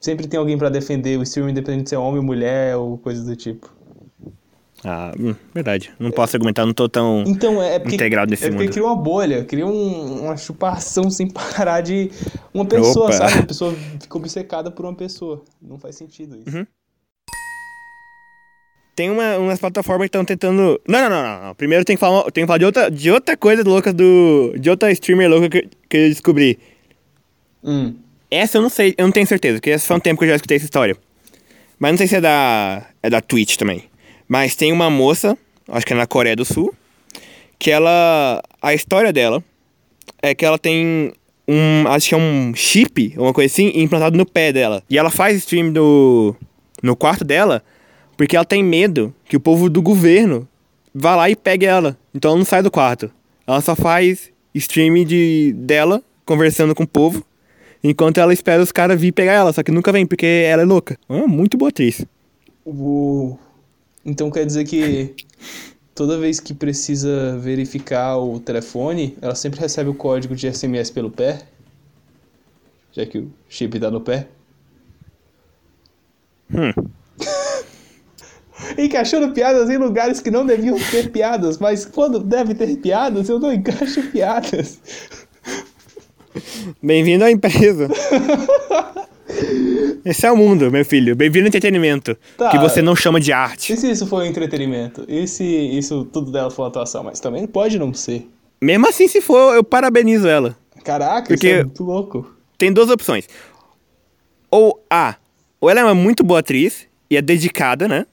Sempre 0.00 0.26
tem 0.26 0.38
alguém 0.40 0.58
pra 0.58 0.68
defender 0.68 1.16
o 1.18 1.22
stream, 1.22 1.48
independente 1.48 1.90
se 1.90 1.94
é 1.94 1.98
homem 1.98 2.18
ou 2.18 2.24
mulher 2.24 2.76
ou 2.76 2.98
coisa 2.98 3.24
do 3.24 3.36
tipo. 3.36 3.72
Ah, 4.84 5.12
hum, 5.16 5.32
verdade. 5.54 5.92
Não 5.96 6.10
posso 6.10 6.34
argumentar, 6.34 6.66
não 6.66 6.74
tô 6.74 6.88
tão. 6.88 7.22
Então 7.24 7.62
é 7.62 7.78
porque. 7.78 7.94
Integrado 7.94 8.28
nesse 8.32 8.46
é 8.46 8.48
porque 8.48 8.64
mundo. 8.64 8.72
cria 8.72 8.84
uma 8.84 8.96
bolha, 8.96 9.44
cria 9.44 9.64
um- 9.64 10.22
uma 10.24 10.36
chupação 10.36 11.08
sem 11.08 11.28
parar 11.30 11.82
de 11.82 12.10
uma 12.52 12.64
pessoa, 12.64 13.06
Opa. 13.06 13.12
sabe? 13.12 13.34
Uma 13.34 13.46
pessoa 13.46 13.72
fica 14.00 14.18
obcecada 14.18 14.72
por 14.72 14.84
uma 14.84 14.94
pessoa. 14.94 15.40
Não 15.62 15.78
faz 15.78 15.94
sentido 15.94 16.36
isso. 16.44 16.56
Uhum. 16.56 16.66
Tem 18.94 19.10
uma, 19.10 19.38
umas 19.38 19.58
plataformas 19.58 20.04
que 20.04 20.08
estão 20.08 20.24
tentando. 20.24 20.80
Não, 20.86 21.00
não, 21.00 21.08
não, 21.08 21.22
não, 21.22 21.46
não. 21.46 21.54
Primeiro 21.54 21.84
tem 21.84 21.96
que 21.96 22.00
falar, 22.00 22.30
tem 22.30 22.44
que 22.44 22.46
falar 22.46 22.58
de, 22.58 22.64
outra, 22.66 22.90
de 22.90 23.10
outra 23.10 23.36
coisa 23.36 23.62
louca 23.62 23.92
do. 23.92 24.54
De 24.58 24.68
outra 24.68 24.92
streamer 24.92 25.30
louca 25.30 25.48
que, 25.48 25.68
que 25.88 25.96
eu 25.96 26.08
descobri. 26.08 26.58
Hum. 27.64 27.94
Essa 28.30 28.58
eu 28.58 28.62
não 28.62 28.68
sei, 28.68 28.94
eu 28.96 29.06
não 29.06 29.12
tenho 29.12 29.26
certeza, 29.26 29.58
porque 29.58 29.78
faz 29.78 29.90
um 29.90 30.00
tempo 30.00 30.18
que 30.18 30.24
eu 30.24 30.30
já 30.30 30.36
escutei 30.36 30.56
essa 30.56 30.66
história. 30.66 30.96
Mas 31.78 31.92
não 31.92 31.98
sei 31.98 32.06
se 32.06 32.16
é 32.16 32.20
da. 32.20 32.86
É 33.02 33.08
da 33.08 33.20
Twitch 33.20 33.56
também. 33.56 33.84
Mas 34.28 34.54
tem 34.54 34.72
uma 34.72 34.88
moça, 34.88 35.36
acho 35.68 35.84
que 35.84 35.92
é 35.92 35.96
na 35.96 36.06
Coreia 36.06 36.36
do 36.36 36.44
Sul, 36.44 36.74
que 37.58 37.70
ela. 37.70 38.42
A 38.60 38.74
história 38.74 39.12
dela 39.12 39.42
é 40.22 40.34
que 40.34 40.44
ela 40.44 40.58
tem 40.58 41.12
um. 41.48 41.86
Acho 41.88 42.10
que 42.10 42.14
é 42.14 42.18
um 42.18 42.54
chip, 42.54 43.14
uma 43.16 43.32
coisa 43.32 43.52
assim, 43.52 43.72
implantado 43.74 44.16
no 44.16 44.24
pé 44.24 44.52
dela. 44.52 44.82
E 44.88 44.98
ela 44.98 45.10
faz 45.10 45.36
stream 45.38 45.72
do. 45.72 46.36
no 46.82 46.94
quarto 46.94 47.24
dela, 47.24 47.62
porque 48.16 48.36
ela 48.36 48.44
tem 48.44 48.62
medo 48.62 49.14
que 49.24 49.36
o 49.36 49.40
povo 49.40 49.68
do 49.68 49.82
governo 49.82 50.46
vá 50.94 51.16
lá 51.16 51.30
e 51.30 51.36
pegue 51.36 51.66
ela. 51.66 51.96
Então 52.14 52.30
ela 52.30 52.38
não 52.38 52.44
sai 52.44 52.62
do 52.62 52.70
quarto. 52.70 53.10
Ela 53.46 53.60
só 53.60 53.74
faz 53.74 54.30
stream 54.54 55.04
de, 55.04 55.52
dela, 55.56 56.02
conversando 56.24 56.74
com 56.74 56.84
o 56.84 56.88
povo. 56.88 57.24
Enquanto 57.82 58.18
ela 58.18 58.32
espera 58.32 58.62
os 58.62 58.70
caras 58.70 59.00
vir 59.00 59.12
pegar 59.12 59.32
ela, 59.32 59.52
só 59.52 59.62
que 59.62 59.72
nunca 59.72 59.90
vem, 59.90 60.06
porque 60.06 60.26
ela 60.26 60.62
é 60.62 60.64
louca. 60.64 60.96
É 61.08 61.26
muito 61.26 61.56
boa 61.56 61.70
atriz. 61.70 62.04
O... 62.64 63.36
Então 64.04 64.30
quer 64.30 64.46
dizer 64.46 64.64
que 64.64 65.14
toda 65.94 66.18
vez 66.18 66.38
que 66.38 66.54
precisa 66.54 67.36
verificar 67.38 68.18
o 68.18 68.38
telefone, 68.38 69.16
ela 69.20 69.34
sempre 69.34 69.60
recebe 69.60 69.90
o 69.90 69.94
código 69.94 70.36
de 70.36 70.52
SMS 70.52 70.90
pelo 70.90 71.10
pé? 71.10 71.40
Já 72.92 73.04
que 73.06 73.18
o 73.18 73.32
chip 73.48 73.80
tá 73.80 73.90
no 73.90 74.00
pé? 74.00 74.28
Hum. 76.52 76.91
Encaixando 78.78 79.32
piadas 79.32 79.68
em 79.70 79.76
lugares 79.76 80.20
que 80.20 80.30
não 80.30 80.44
deviam 80.46 80.78
ter 80.90 81.10
piadas, 81.10 81.58
mas 81.58 81.84
quando 81.84 82.18
deve 82.20 82.54
ter 82.54 82.76
piadas, 82.76 83.28
eu 83.28 83.38
não 83.38 83.52
encaixo 83.52 84.02
piadas. 84.10 84.78
Bem-vindo 86.82 87.24
à 87.24 87.30
empresa. 87.30 87.88
Esse 90.04 90.26
é 90.26 90.32
o 90.32 90.36
mundo, 90.36 90.70
meu 90.70 90.84
filho. 90.84 91.14
Bem-vindo 91.14 91.44
ao 91.44 91.48
entretenimento. 91.48 92.16
Tá. 92.36 92.50
Que 92.50 92.58
você 92.58 92.82
não 92.82 92.96
chama 92.96 93.20
de 93.20 93.32
arte. 93.32 93.72
E 93.72 93.76
se 93.76 93.90
isso 93.90 94.06
foi 94.06 94.24
um 94.24 94.26
entretenimento? 94.26 95.04
E 95.08 95.26
se 95.28 95.44
isso 95.44 96.04
tudo 96.04 96.30
dela 96.32 96.50
foi 96.50 96.64
uma 96.64 96.68
atuação? 96.68 97.04
Mas 97.04 97.20
também 97.20 97.46
pode 97.46 97.78
não 97.78 97.92
ser. 97.94 98.28
Mesmo 98.60 98.88
assim, 98.88 99.08
se 99.08 99.20
for, 99.20 99.54
eu 99.54 99.62
parabenizo 99.64 100.26
ela. 100.28 100.56
Caraca, 100.84 101.28
Porque- 101.28 101.46
isso 101.46 101.56
é 101.60 101.64
muito 101.64 101.84
louco. 101.84 102.34
Tem 102.58 102.72
duas 102.72 102.90
opções. 102.90 103.26
Ou 104.50 104.84
A, 104.90 105.16
ou 105.60 105.70
ela 105.70 105.80
é 105.80 105.84
uma 105.84 105.94
muito 105.94 106.22
boa 106.24 106.40
atriz 106.40 106.86
e 107.10 107.16
é 107.16 107.22
dedicada, 107.22 107.88
né? 107.88 108.06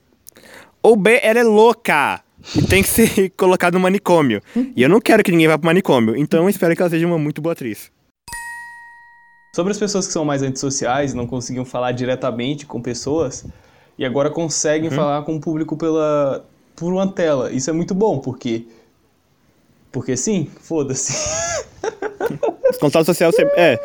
Ou 0.81 0.95
B, 0.95 1.19
ela 1.21 1.39
é 1.39 1.43
louca 1.43 2.21
e 2.55 2.61
tem 2.61 2.81
que 2.81 2.89
ser 2.89 3.29
colocada 3.35 3.77
no 3.77 3.81
manicômio. 3.81 4.41
E 4.75 4.81
eu 4.81 4.87
não 4.87 5.01
quero 5.01 5.23
que 5.23 5.31
ninguém 5.31 5.47
vá 5.47 5.57
pro 5.57 5.65
manicômio, 5.65 6.15
então 6.15 6.43
eu 6.43 6.49
espero 6.49 6.75
que 6.75 6.81
ela 6.81 6.89
seja 6.89 7.05
uma 7.05 7.17
muito 7.17 7.41
boa 7.41 7.53
atriz. 7.53 7.91
Sobre 9.53 9.71
as 9.71 9.77
pessoas 9.77 10.07
que 10.07 10.13
são 10.13 10.23
mais 10.23 10.41
antissociais, 10.41 11.13
não 11.13 11.27
conseguiam 11.27 11.65
falar 11.65 11.91
diretamente 11.91 12.65
com 12.65 12.81
pessoas 12.81 13.45
e 13.97 14.05
agora 14.05 14.29
conseguem 14.29 14.89
falar 14.89 15.23
com 15.23 15.35
o 15.35 15.41
público 15.41 15.75
pela 15.75 16.45
por 16.75 16.93
uma 16.93 17.11
tela. 17.11 17.51
Isso 17.51 17.69
é 17.69 17.73
muito 17.73 17.93
bom, 17.93 18.19
porque 18.19 18.65
porque 19.91 20.15
sim, 20.15 20.49
foda-se. 20.61 21.13
Contato 22.79 23.05
social 23.05 23.31
sempre. 23.33 23.53
É. 23.57 23.77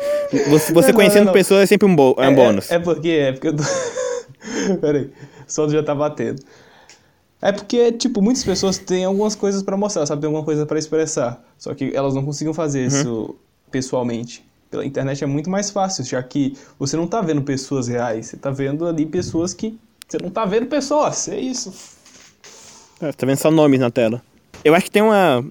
Você, 0.47 0.71
você 0.71 0.73
Não, 0.73 0.81
não, 0.87 0.93
conhecendo 0.93 1.25
não. 1.25 1.33
pessoas 1.33 1.63
é 1.63 1.65
sempre 1.65 1.87
um, 1.87 1.95
bo 1.95 2.15
é 2.19 2.29
um 2.29 2.35
bônus. 2.35 2.71
É, 2.71 2.79
porque 2.79 3.09
é 3.09 3.31
porque 3.33 3.47
eu 3.49 3.55
tô 3.55 3.63
Peraí, 4.79 5.05
o 5.05 5.51
som 5.51 5.67
já 5.67 5.83
tá 5.83 5.93
batendo. 5.93 6.41
É 7.45 7.51
porque, 7.51 7.91
tipo, 7.91 8.21
muitas 8.21 8.43
pessoas 8.43 8.77
têm 8.77 9.05
algumas 9.05 9.35
coisas 9.35 9.61
pra 9.61 9.77
mostrar, 9.77 10.05
sabe? 10.05 10.21
Tem 10.21 10.27
alguma 10.27 10.43
coisa 10.43 10.65
pra 10.65 10.79
expressar. 10.79 11.43
Só 11.59 11.73
que 11.75 11.91
elas 11.95 12.15
não 12.15 12.25
conseguem 12.25 12.53
fazer 12.53 12.81
Uhum. 12.81 12.87
isso 12.87 13.35
pessoalmente. 13.69 14.43
Pela 14.71 14.83
internet 14.85 15.23
é 15.23 15.27
muito 15.27 15.49
mais 15.49 15.69
fácil, 15.69 16.03
já 16.03 16.21
que 16.23 16.57
você 16.79 16.97
não 16.97 17.05
tá 17.07 17.21
vendo 17.21 17.41
pessoas 17.43 17.87
reais, 17.87 18.25
você 18.27 18.37
tá 18.37 18.49
vendo 18.49 18.85
ali 18.87 19.05
pessoas 19.05 19.53
que. 19.53 19.77
Você 20.07 20.17
não 20.21 20.29
tá 20.31 20.43
vendo 20.45 20.65
pessoas, 20.65 21.27
é 21.29 21.39
isso. 21.39 21.71
É, 22.99 23.11
tá 23.11 23.25
vendo 23.25 23.37
só 23.37 23.51
nomes 23.51 23.79
na 23.79 23.91
tela. 23.91 24.21
Eu 24.63 24.73
acho 24.73 24.85
que 24.85 24.91
tem 24.91 25.01
uma. 25.03 25.45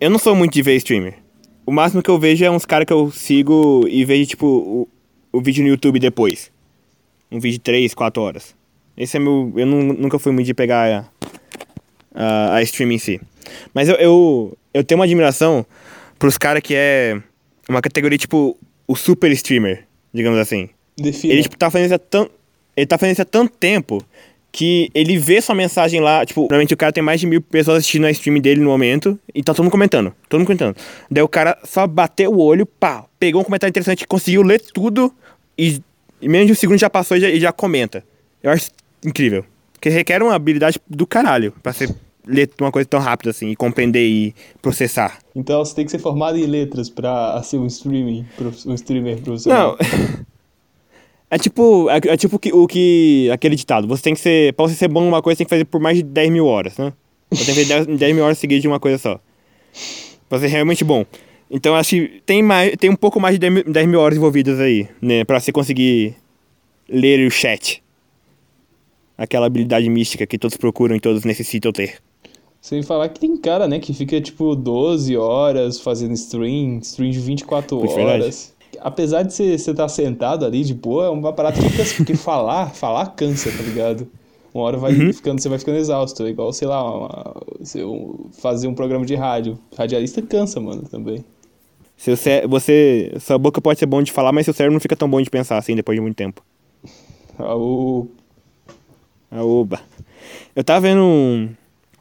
Eu 0.00 0.10
não 0.10 0.18
sou 0.18 0.34
muito 0.34 0.52
de 0.52 0.62
ver 0.62 0.74
streamer. 0.76 1.18
O 1.64 1.70
máximo 1.70 2.02
que 2.02 2.10
eu 2.10 2.18
vejo 2.18 2.44
é 2.44 2.50
uns 2.50 2.66
caras 2.66 2.86
que 2.86 2.92
eu 2.92 3.10
sigo 3.12 3.86
e 3.88 4.04
vejo, 4.04 4.26
tipo, 4.30 4.46
o, 4.46 4.88
o 5.32 5.40
vídeo 5.40 5.62
no 5.62 5.68
YouTube 5.70 6.00
depois. 6.00 6.50
Um 7.30 7.38
vídeo 7.38 7.54
de 7.58 7.60
3, 7.60 7.94
4 7.94 8.20
horas. 8.20 8.54
Esse 8.96 9.16
é 9.16 9.20
meu. 9.20 9.52
Eu 9.56 9.66
nu- 9.66 9.92
nunca 9.94 10.18
fui 10.18 10.32
muito 10.32 10.46
de 10.46 10.54
pegar 10.54 11.11
a, 12.14 12.56
a, 12.56 12.62
stream 12.62 12.92
em 12.92 12.98
si. 12.98 13.20
Mas 13.74 13.88
eu, 13.88 13.96
eu, 13.96 14.58
eu 14.72 14.84
tenho 14.84 14.98
uma 14.98 15.04
admiração 15.04 15.66
pros 16.18 16.38
caras 16.38 16.62
que 16.62 16.74
é 16.74 17.20
uma 17.68 17.80
categoria 17.80 18.18
tipo 18.18 18.56
o 18.86 18.96
super 18.96 19.30
streamer, 19.32 19.84
digamos 20.12 20.38
assim. 20.38 20.68
Defina. 20.96 21.32
Ele, 21.32 21.42
tipo, 21.42 21.56
tá 21.56 21.70
fazendo 21.70 21.86
isso 21.86 21.94
há 21.94 21.98
tão... 21.98 22.30
Ele 22.76 22.86
tá 22.86 22.98
fazendo 22.98 23.12
isso 23.14 23.22
há 23.22 23.26
tanto 23.26 23.52
tempo 23.56 24.04
que 24.52 24.90
ele 24.94 25.16
vê 25.16 25.40
sua 25.40 25.54
mensagem 25.54 25.98
lá, 25.98 26.26
tipo, 26.26 26.42
normalmente 26.42 26.74
o 26.74 26.76
cara 26.76 26.92
tem 26.92 27.02
mais 27.02 27.18
de 27.18 27.26
mil 27.26 27.40
pessoas 27.40 27.78
assistindo 27.78 28.04
a 28.04 28.10
stream 28.10 28.38
dele 28.38 28.60
no 28.60 28.68
momento, 28.68 29.18
e 29.34 29.42
tá 29.42 29.54
todo 29.54 29.64
mundo 29.64 29.72
comentando, 29.72 30.14
todo 30.28 30.40
mundo 30.40 30.46
comentando. 30.46 30.76
Daí 31.10 31.22
o 31.22 31.28
cara 31.28 31.58
só 31.64 31.86
bateu 31.86 32.30
o 32.30 32.38
olho, 32.38 32.66
pá, 32.66 33.06
pegou 33.18 33.40
um 33.40 33.44
comentário 33.44 33.70
interessante, 33.70 34.06
conseguiu 34.06 34.42
ler 34.42 34.60
tudo, 34.60 35.12
e 35.56 35.80
em 36.20 36.28
menos 36.28 36.46
de 36.46 36.52
um 36.52 36.54
segundo 36.54 36.78
já 36.78 36.90
passou 36.90 37.16
e 37.16 37.20
já, 37.20 37.30
e 37.30 37.40
já 37.40 37.50
comenta. 37.50 38.04
Eu 38.42 38.50
acho 38.50 38.70
incrível. 39.02 39.44
Porque 39.82 39.88
requer 39.88 40.22
uma 40.22 40.32
habilidade 40.32 40.78
do 40.88 41.04
caralho 41.04 41.52
pra 41.60 41.72
você 41.72 41.92
ler 42.24 42.48
uma 42.60 42.70
coisa 42.70 42.88
tão 42.88 43.00
rápida 43.00 43.30
assim, 43.30 43.48
e 43.48 43.56
compreender 43.56 44.06
e 44.06 44.32
processar. 44.62 45.18
Então 45.34 45.58
você 45.58 45.74
tem 45.74 45.84
que 45.84 45.90
ser 45.90 45.98
formado 45.98 46.38
em 46.38 46.46
letras 46.46 46.88
pra 46.88 47.42
ser 47.42 47.58
um 47.58 47.66
streaming, 47.66 48.24
um 48.64 48.74
streamer 48.74 49.20
profissional. 49.20 49.76
Não. 49.76 50.22
É 51.28 51.38
tipo, 51.38 51.88
é, 51.88 51.96
é 51.96 52.16
tipo 52.18 52.38
que, 52.38 52.52
o 52.52 52.66
que. 52.66 53.30
aquele 53.32 53.56
ditado. 53.56 53.88
Você 53.88 54.02
tem 54.02 54.12
que 54.12 54.20
ser. 54.20 54.52
Pra 54.52 54.68
você 54.68 54.74
ser 54.74 54.86
bom 54.86 55.00
numa 55.00 55.22
coisa, 55.22 55.36
você 55.36 55.38
tem 55.38 55.46
que 55.46 55.48
fazer 55.48 55.64
por 55.64 55.80
mais 55.80 55.96
de 55.96 56.02
10 56.02 56.30
mil 56.30 56.44
horas, 56.44 56.76
né? 56.76 56.92
Você 57.30 57.46
tem 57.46 57.54
que 57.54 57.64
fazer 57.64 57.86
10, 57.86 57.98
10 57.98 58.14
mil 58.14 58.22
horas 58.22 58.36
seguidas 58.36 58.60
de 58.60 58.68
uma 58.68 58.78
coisa 58.78 58.98
só. 58.98 59.18
Pra 60.28 60.38
ser 60.38 60.48
realmente 60.48 60.84
bom. 60.84 61.06
Então 61.50 61.74
acho 61.74 61.88
que 61.88 62.20
tem, 62.26 62.42
mais, 62.42 62.76
tem 62.76 62.90
um 62.90 62.94
pouco 62.94 63.18
mais 63.18 63.36
de 63.36 63.38
10 63.38 63.52
mil, 63.54 63.64
10 63.64 63.88
mil 63.88 63.98
horas 63.98 64.18
envolvidas 64.18 64.60
aí, 64.60 64.86
né? 65.00 65.24
Pra 65.24 65.40
você 65.40 65.50
conseguir 65.50 66.14
ler 66.86 67.26
o 67.26 67.30
chat. 67.30 67.82
Aquela 69.16 69.46
habilidade 69.46 69.88
mística 69.88 70.26
que 70.26 70.38
todos 70.38 70.56
procuram 70.56 70.96
e 70.96 71.00
todos 71.00 71.24
necessitam 71.24 71.72
ter. 71.72 71.98
Sem 72.60 72.82
falar 72.82 73.08
que 73.08 73.18
tem 73.20 73.36
cara, 73.36 73.66
né, 73.66 73.78
que 73.80 73.92
fica 73.92 74.20
tipo 74.20 74.54
12 74.54 75.16
horas 75.16 75.80
fazendo 75.80 76.12
stream, 76.14 76.78
stream 76.78 77.10
de 77.10 77.18
24 77.20 77.76
Muito 77.76 77.90
horas. 77.92 78.06
verdade. 78.06 78.36
Apesar 78.80 79.22
de 79.22 79.34
você 79.34 79.44
estar 79.70 79.88
sentado 79.88 80.46
ali 80.46 80.64
de 80.64 80.72
boa, 80.72 81.06
é 81.06 81.08
uma 81.10 81.32
parada 81.32 81.60
que 81.60 81.76
cansa, 81.76 81.94
porque 81.96 82.14
falar, 82.14 82.70
falar 82.74 83.06
cansa, 83.14 83.50
tá 83.50 83.62
ligado? 83.62 84.08
Uma 84.54 84.64
hora 84.64 84.76
vai 84.78 84.94
ficando, 85.12 85.40
você 85.40 85.48
vai 85.48 85.58
ficando 85.58 85.76
exausto. 85.78 86.22
É 86.24 86.28
igual, 86.30 86.52
sei 86.52 86.68
lá, 86.68 86.82
uma- 86.82 87.34
um- 87.76 88.26
fazer 88.32 88.68
um 88.68 88.74
programa 88.74 89.04
de 89.04 89.14
rádio. 89.14 89.58
Radialista 89.76 90.22
cansa, 90.22 90.60
mano, 90.60 90.82
também. 90.82 91.24
Seu 91.96 92.16
cé 92.16 92.46
você. 92.46 93.12
Sua 93.20 93.38
boca 93.38 93.60
pode 93.60 93.78
ser 93.78 93.86
bom 93.86 94.02
de 94.02 94.10
falar, 94.12 94.32
mas 94.32 94.44
seu 94.44 94.54
cérebro 94.54 94.74
não 94.74 94.80
fica 94.80 94.96
tão 94.96 95.08
bom 95.08 95.20
de 95.20 95.30
pensar 95.30 95.58
assim 95.58 95.74
depois 95.76 95.96
de 95.96 96.00
muito 96.02 96.16
tempo. 96.16 96.42
Ah, 97.38 97.56
O... 97.56 98.08
Ah, 99.34 99.42
oba. 99.42 99.80
Eu 100.54 100.62
tava 100.62 100.82
vendo 100.82 101.02
um, 101.02 101.48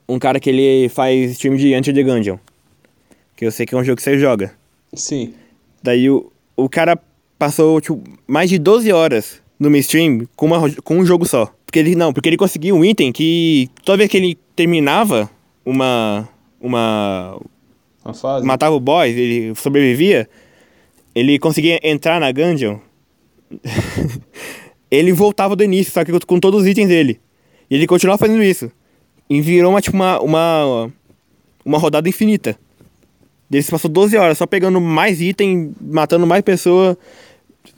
um 0.08 0.20
cara 0.20 0.38
que 0.38 0.50
ele 0.50 0.90
faz 0.90 1.32
stream 1.32 1.56
de 1.56 1.74
Enter 1.74 1.94
the 1.94 2.04
Gungeon. 2.04 2.38
Que 3.38 3.46
eu 3.46 3.52
sei 3.52 3.66
que 3.66 3.74
é 3.74 3.78
um 3.78 3.84
jogo 3.84 3.96
que 3.96 4.04
você 4.04 4.20
joga. 4.20 4.54
Sim. 4.94 5.34
Daí 5.82 6.10
o, 6.10 6.30
o 6.58 6.68
cara 6.68 7.00
passou 7.40 7.80
tipo, 7.80 8.04
mais 8.28 8.50
de 8.50 8.60
12 8.60 8.92
horas 8.92 9.42
no 9.58 9.70
meu 9.70 9.80
stream 9.80 10.28
com, 10.36 10.48
uma, 10.48 10.70
com 10.84 10.98
um 10.98 11.06
jogo 11.06 11.26
só. 11.26 11.54
Porque 11.66 11.80
ele 11.80 11.96
não, 11.96 12.12
porque 12.12 12.28
ele 12.28 12.36
conseguiu 12.36 12.76
um 12.76 12.84
item 12.84 13.14
que 13.14 13.70
toda 13.86 14.00
vez 14.00 14.10
que 14.10 14.18
ele 14.18 14.38
terminava 14.54 15.30
uma. 15.66 16.28
uma. 16.60 17.40
Uma 18.04 18.14
fase. 18.14 18.46
matava 18.46 18.76
o 18.76 18.80
boss, 18.80 19.08
ele 19.08 19.54
sobrevivia, 19.56 20.28
ele 21.14 21.40
conseguia 21.40 21.80
entrar 21.84 22.20
na 22.20 22.32
gungeon. 22.32 22.80
ele 24.92 25.12
voltava 25.14 25.56
do 25.56 25.64
início, 25.64 25.92
só 25.94 26.04
que 26.06 26.12
com 26.26 26.40
todos 26.40 26.62
os 26.62 26.68
itens 26.68 26.90
dele. 26.90 27.20
E 27.70 27.76
ele 27.76 27.88
continuava 27.88 28.20
fazendo 28.20 28.44
isso. 28.44 28.70
E 29.30 29.40
virou 29.42 29.72
uma, 29.72 29.82
tipo, 29.82 29.96
uma, 29.96 30.20
uma, 30.20 30.92
uma 31.66 31.78
rodada 31.78 32.10
infinita. 32.10 32.58
Ele 33.50 33.64
passou 33.64 33.90
12 33.90 34.18
horas 34.18 34.38
só 34.38 34.46
pegando 34.46 34.80
mais 34.82 35.22
item, 35.22 35.74
matando 35.82 36.28
mais 36.28 36.42
pessoa 36.42 36.98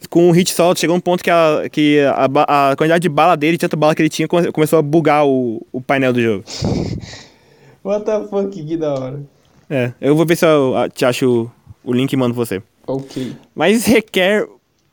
com 0.10 0.28
um 0.28 0.32
hit 0.32 0.52
só. 0.54 0.73
Chegou 0.76 0.95
um 0.95 0.99
ponto 0.99 1.23
que 1.23 1.30
a, 1.30 1.67
que 1.71 1.99
a, 2.15 2.28
ba- 2.28 2.45
a 2.47 2.76
quantidade 2.76 3.02
de 3.04 3.10
bala 3.10 3.36
dele, 3.38 3.58
tanta 3.58 3.76
bala 3.76 3.93
que 3.95 4.02
ele 4.02 4.10
tinha, 4.10 4.28
come- 4.28 4.52
começou 4.52 4.80
a 4.80 4.82
bugar 4.82 5.26
o, 5.26 5.65
o 5.71 5.80
painel 5.82 6.12
do 6.13 6.21
jogo. 6.21 6.43
What 7.84 8.06
the 8.06 8.28
fuck, 8.30 8.49
que 8.63 8.78
da 8.78 8.93
hora. 8.93 9.23
É, 9.69 9.93
eu 9.99 10.15
vou 10.15 10.26
ver 10.26 10.36
se 10.36 10.45
eu 10.45 10.73
te 10.93 11.06
acho 11.06 11.52
o, 11.84 11.89
o 11.91 11.93
link 11.93 12.12
e 12.13 12.17
mando 12.17 12.34
pra 12.34 12.45
você. 12.45 12.62
Ok. 12.88 13.34
Mas 13.54 13.86
requer 13.86 14.47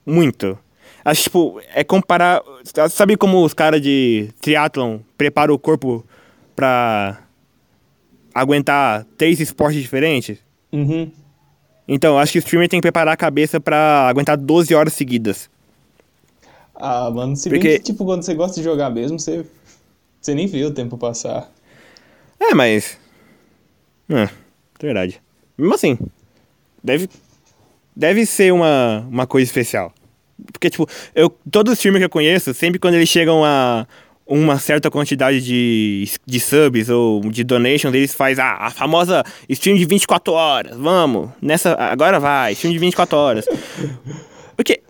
muito. 0.05 0.59
Acho, 1.05 1.23
tipo, 1.25 1.61
é 1.75 1.83
comparar. 1.83 2.43
Sabe 2.91 3.17
como 3.17 3.45
os 3.45 3.55
caras 3.55 3.81
de 3.81 4.29
triatlon 4.41 4.99
preparam 5.17 5.55
o 5.55 5.59
corpo 5.59 6.05
pra 6.55 7.23
aguentar 8.35 9.05
três 9.17 9.41
esportes 9.41 9.81
diferentes? 9.81 10.39
Uhum. 10.73 11.11
Então, 11.89 12.19
acho 12.19 12.33
que 12.33 12.39
o 12.39 12.41
streamer 12.41 12.69
tem 12.69 12.79
que 12.81 12.83
preparar 12.83 13.15
a 13.15 13.17
cabeça 13.17 13.59
pra 13.59 14.07
aguentar 14.09 14.37
12 14.37 14.75
horas 14.75 14.93
seguidas. 14.93 15.51
Ah, 16.75 17.11
mano, 17.11 17.35
se 17.37 17.49
bem 17.51 17.59
Porque- 17.59 17.79
que, 17.79 17.85
tipo, 17.85 18.05
quando 18.05 18.23
você 18.23 18.35
gosta 18.35 18.57
de 18.57 18.63
jogar 18.63 18.91
mesmo, 18.91 19.19
você, 19.19 19.45
você 20.21 20.35
nem 20.35 20.47
vê 20.47 20.65
o 20.65 20.71
tempo 20.71 20.97
passar. 20.97 21.51
É, 22.39 22.55
mas. 22.55 22.99
É, 24.09 24.29
verdade. 24.81 25.21
Mesmo 25.59 25.75
assim, 25.75 25.99
deve. 26.83 27.09
Deve 27.95 28.25
ser 28.25 28.53
uma, 28.53 29.01
uma 29.11 29.27
coisa 29.27 29.45
especial. 29.45 29.93
Porque, 30.53 30.71
tipo, 30.71 30.87
eu, 31.15 31.31
todo 31.51 31.73
streamer 31.73 32.01
que 32.01 32.07
eu 32.07 32.11
conheço, 32.11 32.53
sempre 32.55 32.79
quando 32.79 32.95
eles 32.95 33.09
chegam 33.09 33.45
a 33.45 33.87
uma 34.27 34.59
certa 34.59 34.91
quantidade 34.91 35.41
de, 35.41 36.09
de 36.25 36.39
subs 36.39 36.89
ou 36.89 37.21
de 37.23 37.43
donations, 37.43 37.93
eles 37.93 38.15
fazem 38.15 38.45
ah, 38.45 38.59
a 38.61 38.71
famosa 38.71 39.25
stream 39.49 39.77
de 39.77 39.85
24 39.85 40.33
horas. 40.33 40.77
Vamos, 40.77 41.31
nessa. 41.43 41.75
Agora 41.75 42.21
vai, 42.21 42.53
stream 42.53 42.73
de 42.73 42.79
24 42.79 43.19
horas. 43.19 43.47
Porque. 44.57 44.81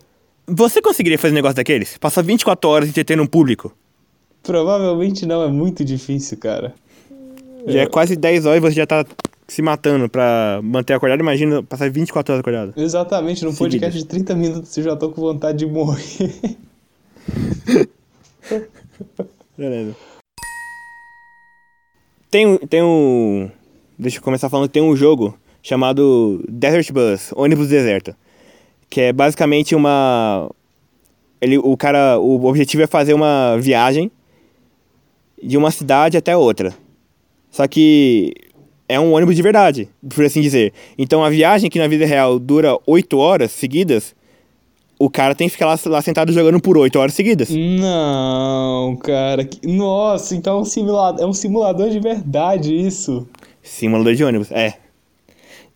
Você 0.52 0.82
conseguiria 0.82 1.16
fazer 1.16 1.30
um 1.30 1.36
negócio 1.36 1.54
daqueles? 1.54 1.96
Passar 1.96 2.22
24 2.22 2.68
horas 2.68 2.88
entretendo 2.88 3.22
um 3.22 3.26
público? 3.26 3.72
Provavelmente 4.42 5.24
não, 5.24 5.44
é 5.44 5.48
muito 5.48 5.84
difícil, 5.84 6.36
cara. 6.38 6.74
Já 7.68 7.82
é 7.82 7.86
quase 7.86 8.16
10 8.16 8.46
horas 8.46 8.56
e 8.56 8.60
você 8.60 8.74
já 8.74 8.86
tá 8.86 9.04
se 9.50 9.62
matando 9.62 10.08
pra 10.08 10.60
manter 10.62 10.92
acordado. 10.94 11.20
Imagina 11.20 11.62
passar 11.62 11.90
24 11.90 12.32
horas 12.32 12.40
acordado. 12.40 12.72
Exatamente, 12.76 13.44
num 13.44 13.50
Seguidas. 13.52 13.80
podcast 13.80 13.98
de 13.98 14.04
30 14.06 14.34
minutos 14.36 14.76
eu 14.78 14.84
já 14.84 14.94
tô 14.96 15.10
com 15.10 15.20
vontade 15.20 15.58
de 15.58 15.66
morrer. 15.66 15.98
Beleza. 19.56 19.96
Tem, 22.30 22.46
um- 22.46 22.58
tem 22.58 22.82
um. 22.82 23.50
Deixa 23.98 24.18
eu 24.18 24.22
começar 24.22 24.48
falando 24.48 24.68
que 24.68 24.74
tem 24.74 24.82
um 24.82 24.94
jogo 24.96 25.36
chamado 25.62 26.42
Desert 26.48 26.90
Bus 26.92 27.32
ônibus 27.34 27.68
deserto. 27.68 28.14
Que 28.88 29.00
é 29.02 29.12
basicamente 29.12 29.74
uma. 29.74 30.48
Ele, 31.40 31.58
o 31.58 31.76
cara. 31.76 32.18
O 32.18 32.44
objetivo 32.46 32.82
é 32.82 32.86
fazer 32.86 33.14
uma 33.14 33.56
viagem 33.58 34.10
de 35.42 35.56
uma 35.56 35.70
cidade 35.70 36.16
até 36.16 36.36
outra. 36.36 36.72
Só 37.50 37.66
que 37.66 38.32
é 38.90 38.98
um 38.98 39.12
ônibus 39.12 39.36
de 39.36 39.42
verdade, 39.42 39.88
por 40.14 40.24
assim 40.24 40.40
dizer. 40.40 40.72
Então 40.98 41.24
a 41.24 41.30
viagem 41.30 41.70
que 41.70 41.78
na 41.78 41.86
vida 41.86 42.04
real 42.04 42.38
dura 42.38 42.76
8 42.86 43.16
horas 43.16 43.52
seguidas, 43.52 44.14
o 44.98 45.08
cara 45.08 45.34
tem 45.34 45.48
que 45.48 45.52
ficar 45.52 45.66
lá, 45.66 45.78
lá 45.86 46.02
sentado 46.02 46.32
jogando 46.32 46.60
por 46.60 46.76
8 46.76 46.98
horas 46.98 47.14
seguidas. 47.14 47.48
Não, 47.50 48.96
cara. 48.96 49.48
Nossa, 49.64 50.34
então 50.34 50.58
é 50.58 50.60
um, 50.60 50.64
simulador, 50.64 51.24
é 51.24 51.26
um 51.26 51.32
simulador 51.32 51.88
de 51.88 52.00
verdade 52.00 52.74
isso. 52.74 53.26
Simulador 53.62 54.14
de 54.14 54.24
ônibus, 54.24 54.50
é. 54.50 54.74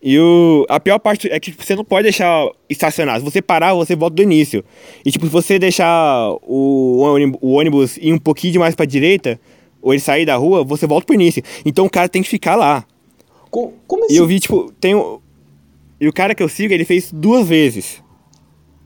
E 0.03 0.19
o, 0.19 0.65
a 0.69 0.79
pior 0.79 0.99
parte 0.99 1.27
é 1.31 1.39
que 1.39 1.49
tipo, 1.49 1.63
você 1.63 1.75
não 1.75 1.83
pode 1.83 2.03
deixar 2.03 2.47
estacionar. 2.69 3.17
Se 3.17 3.25
você 3.25 3.41
parar, 3.41 3.73
você 3.73 3.95
volta 3.95 4.17
do 4.17 4.21
início. 4.21 4.63
E 5.03 5.11
tipo, 5.11 5.25
se 5.25 5.31
você 5.31 5.57
deixar 5.57 6.29
o, 6.43 6.99
ônibus, 6.99 7.39
o 7.41 7.53
ônibus 7.53 7.97
ir 7.97 8.13
um 8.13 8.19
pouquinho 8.19 8.59
mais 8.59 8.75
pra 8.75 8.85
direita, 8.85 9.39
ou 9.81 9.93
ele 9.93 10.01
sair 10.01 10.25
da 10.25 10.35
rua, 10.35 10.63
você 10.63 10.85
volta 10.85 11.05
pro 11.05 11.15
início. 11.15 11.41
Então 11.65 11.85
o 11.85 11.89
cara 11.89 12.09
tem 12.09 12.21
que 12.21 12.29
ficar 12.29 12.55
lá. 12.55 12.85
Co- 13.49 13.73
Como 13.87 14.03
E 14.03 14.05
assim? 14.05 14.17
eu 14.17 14.27
vi, 14.27 14.39
tipo, 14.39 14.71
tem 14.79 14.95
um... 14.95 15.19
E 15.99 16.07
o 16.07 16.13
cara 16.13 16.35
que 16.35 16.43
eu 16.43 16.49
sigo, 16.49 16.73
ele 16.73 16.85
fez 16.85 17.11
duas 17.11 17.47
vezes. 17.47 18.03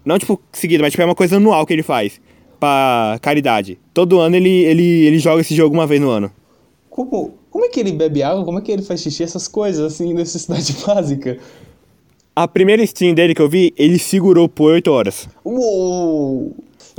Não, 0.06 0.17
tipo, 0.19 0.39
seguida, 0.52 0.82
mas 0.84 0.91
tipo, 0.91 1.02
é 1.02 1.06
uma 1.06 1.15
coisa 1.15 1.38
anual 1.38 1.65
que 1.65 1.74
ele 1.74 1.84
faz. 1.84 2.22
Pra 2.60 3.17
caridade. 3.22 3.80
Todo 3.93 4.19
ano 4.19 4.36
ele, 4.36 4.50
ele, 4.50 4.84
ele 5.06 5.19
joga 5.19 5.41
esse 5.41 5.56
jogo 5.56 5.74
uma 5.76 5.88
vez 5.88 6.00
no 6.02 6.10
ano. 6.10 6.32
Como, 6.89 7.34
como 7.50 7.65
é 7.65 7.69
que 7.69 7.80
ele 7.80 7.91
bebe 7.93 8.22
água? 8.22 8.43
Como 8.45 8.60
é 8.60 8.62
que 8.62 8.72
ele 8.72 8.82
faz 8.84 9.02
xixi? 9.02 9.24
Essas 9.24 9.48
coisas, 9.48 9.82
assim, 9.93 10.13
necessidade 10.15 10.76
básica. 10.86 11.38
A 12.36 12.48
primeira 12.48 12.84
stream 12.84 13.13
dele 13.13 13.34
que 13.34 13.41
eu 13.41 13.50
vi, 13.50 13.74
ele 13.78 13.98
segurou 14.00 14.48
por 14.48 14.72
8 14.72 14.89
horas. 14.91 15.28
Uou! 15.43 16.56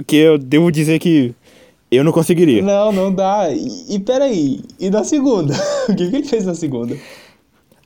Que 0.07 0.16
eu 0.16 0.38
devo 0.38 0.70
dizer 0.70 0.99
que 0.99 1.35
eu 1.90 2.03
não 2.05 2.12
conseguiria. 2.12 2.62
Não, 2.62 2.90
não 2.92 3.12
dá. 3.14 3.49
E, 3.51 3.94
e 3.94 3.99
peraí, 4.01 4.61
e 4.79 4.90
na 4.90 5.05
segunda? 5.05 5.55
o 5.88 5.94
que, 5.94 6.09
que 6.11 6.16
ele 6.16 6.25
fez 6.27 6.44
na 6.46 6.55
segunda? 6.55 6.96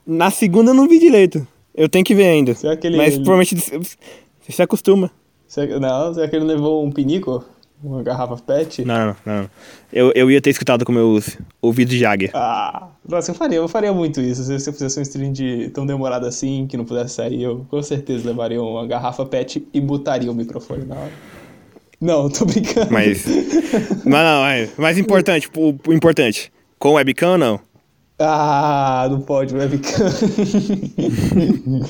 Na 0.06 0.30
segunda 0.30 0.70
eu 0.70 0.74
não 0.74 0.88
vi 0.88 0.98
direito. 0.98 1.46
Eu 1.74 1.88
tenho 1.88 2.04
que 2.04 2.14
ver 2.14 2.26
ainda. 2.26 2.54
Será 2.54 2.76
que 2.76 2.86
ele- 2.86 2.96
Mas 2.96 3.14
provavelmente 3.14 3.56
você 3.56 4.52
se 4.52 4.62
acostuma. 4.62 5.10
Será, 5.46 5.78
não, 5.78 6.14
será 6.14 6.28
que 6.28 6.36
ele 6.36 6.44
levou 6.44 6.84
um 6.84 6.90
pinico? 6.90 7.44
Uma 7.82 8.02
garrafa 8.02 8.36
pet? 8.36 8.82
Não, 8.84 9.08
não, 9.08 9.16
não. 9.26 9.50
Eu, 9.92 10.10
eu 10.14 10.30
ia 10.30 10.40
ter 10.40 10.48
escutado 10.50 10.86
com 10.86 10.92
meus 10.92 11.36
ouvidos 11.60 11.94
de 11.94 12.06
águia. 12.06 12.30
Ah, 12.32 12.88
nossa, 13.06 13.30
eu 13.30 13.34
faria, 13.34 13.56
eu 13.58 13.68
faria 13.68 13.92
muito 13.92 14.22
isso. 14.22 14.42
Se 14.58 14.70
eu 14.70 14.72
fizesse 14.72 14.98
um 14.98 15.02
stream 15.02 15.32
de 15.32 15.68
tão 15.68 15.84
demorado 15.84 16.24
assim, 16.26 16.66
que 16.66 16.78
não 16.78 16.84
pudesse 16.86 17.14
sair, 17.14 17.42
eu 17.42 17.66
com 17.68 17.82
certeza 17.82 18.26
levaria 18.26 18.62
uma 18.62 18.86
garrafa 18.86 19.26
pet 19.26 19.66
e 19.74 19.80
botaria 19.82 20.30
o 20.30 20.34
microfone 20.34 20.86
na 20.86 20.94
hora. 20.94 21.12
Não, 22.00 22.30
tô 22.30 22.46
brincando. 22.46 22.90
Mas. 22.90 23.24
mas 24.04 24.24
não, 24.24 24.46
é. 24.46 24.68
Mais 24.78 24.96
importante, 24.96 25.50
o, 25.54 25.74
o 25.86 25.92
importante. 25.92 26.50
Com 26.78 26.92
webcam 26.94 27.32
ou 27.32 27.38
não? 27.38 27.60
Ah, 28.26 29.06
não 29.10 29.20
pode, 29.20 29.54
webcam. 29.54 30.06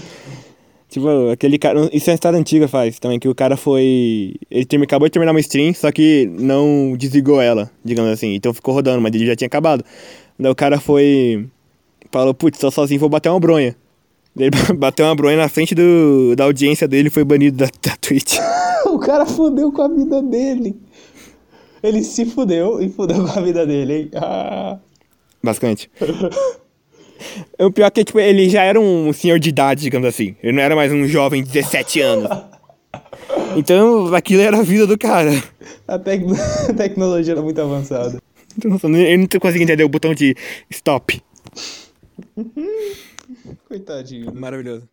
tipo, 0.88 1.30
aquele 1.30 1.58
cara. 1.58 1.88
Isso 1.92 2.10
é 2.10 2.12
uma 2.12 2.14
história 2.14 2.38
antiga 2.38 2.66
faz 2.66 2.98
também, 2.98 3.20
que 3.20 3.28
o 3.28 3.34
cara 3.34 3.56
foi. 3.56 4.34
Ele 4.50 4.64
term... 4.64 4.82
acabou 4.82 5.06
de 5.06 5.12
terminar 5.12 5.32
uma 5.32 5.40
stream, 5.40 5.72
só 5.74 5.92
que 5.92 6.28
não 6.38 6.96
desligou 6.98 7.40
ela, 7.40 7.70
digamos 7.84 8.10
assim. 8.10 8.34
Então 8.34 8.52
ficou 8.52 8.74
rodando, 8.74 9.00
mas 9.00 9.14
ele 9.14 9.26
já 9.26 9.36
tinha 9.36 9.46
acabado. 9.46 9.84
Daí 10.38 10.50
o 10.50 10.54
cara 10.54 10.80
foi. 10.80 11.46
Falou, 12.10 12.34
putz, 12.34 12.58
tô 12.58 12.70
sozinho, 12.70 12.98
vou 13.00 13.08
bater 13.08 13.28
uma 13.28 13.40
bronha. 13.40 13.76
Ele 14.36 14.50
bateu 14.76 15.06
uma 15.06 15.14
bronha 15.14 15.36
na 15.36 15.48
frente 15.48 15.74
do, 15.74 16.34
da 16.36 16.44
audiência 16.44 16.88
dele 16.88 17.08
e 17.08 17.10
foi 17.10 17.24
banido 17.24 17.58
da, 17.58 17.66
da 17.66 17.96
Twitch. 17.96 18.38
o 18.86 18.98
cara 18.98 19.24
fudeu 19.24 19.70
com 19.70 19.82
a 19.82 19.88
vida 19.88 20.20
dele. 20.20 20.76
Ele 21.82 22.02
se 22.02 22.24
fudeu 22.24 22.82
e 22.82 22.88
fudeu 22.88 23.24
com 23.24 23.38
a 23.38 23.42
vida 23.42 23.66
dele, 23.66 23.94
hein? 23.94 24.10
Ah. 24.14 24.78
Basicamente. 25.44 25.90
o 27.60 27.70
pior 27.70 27.86
é 27.86 27.90
que 27.90 28.04
tipo, 28.04 28.18
ele 28.18 28.48
já 28.48 28.62
era 28.62 28.80
um 28.80 29.12
senhor 29.12 29.38
de 29.38 29.50
idade, 29.50 29.82
digamos 29.82 30.08
assim. 30.08 30.34
Ele 30.42 30.52
não 30.52 30.62
era 30.62 30.74
mais 30.74 30.90
um 30.90 31.06
jovem 31.06 31.44
de 31.44 31.50
17 31.50 32.00
anos. 32.00 32.30
Então, 33.56 34.14
aquilo 34.14 34.40
era 34.40 34.58
a 34.58 34.62
vida 34.62 34.86
do 34.86 34.96
cara. 34.96 35.30
A, 35.86 35.98
tec 35.98 36.22
a 36.68 36.72
tecnologia 36.72 37.34
era 37.34 37.42
muito 37.42 37.60
avançada. 37.60 38.18
Ele 38.56 39.16
não 39.16 39.40
conseguia 39.40 39.64
entender 39.64 39.84
o 39.84 39.88
botão 39.88 40.14
de 40.14 40.34
stop. 40.70 41.20
Coitadinho. 43.68 44.32
Maravilhoso. 44.34 44.88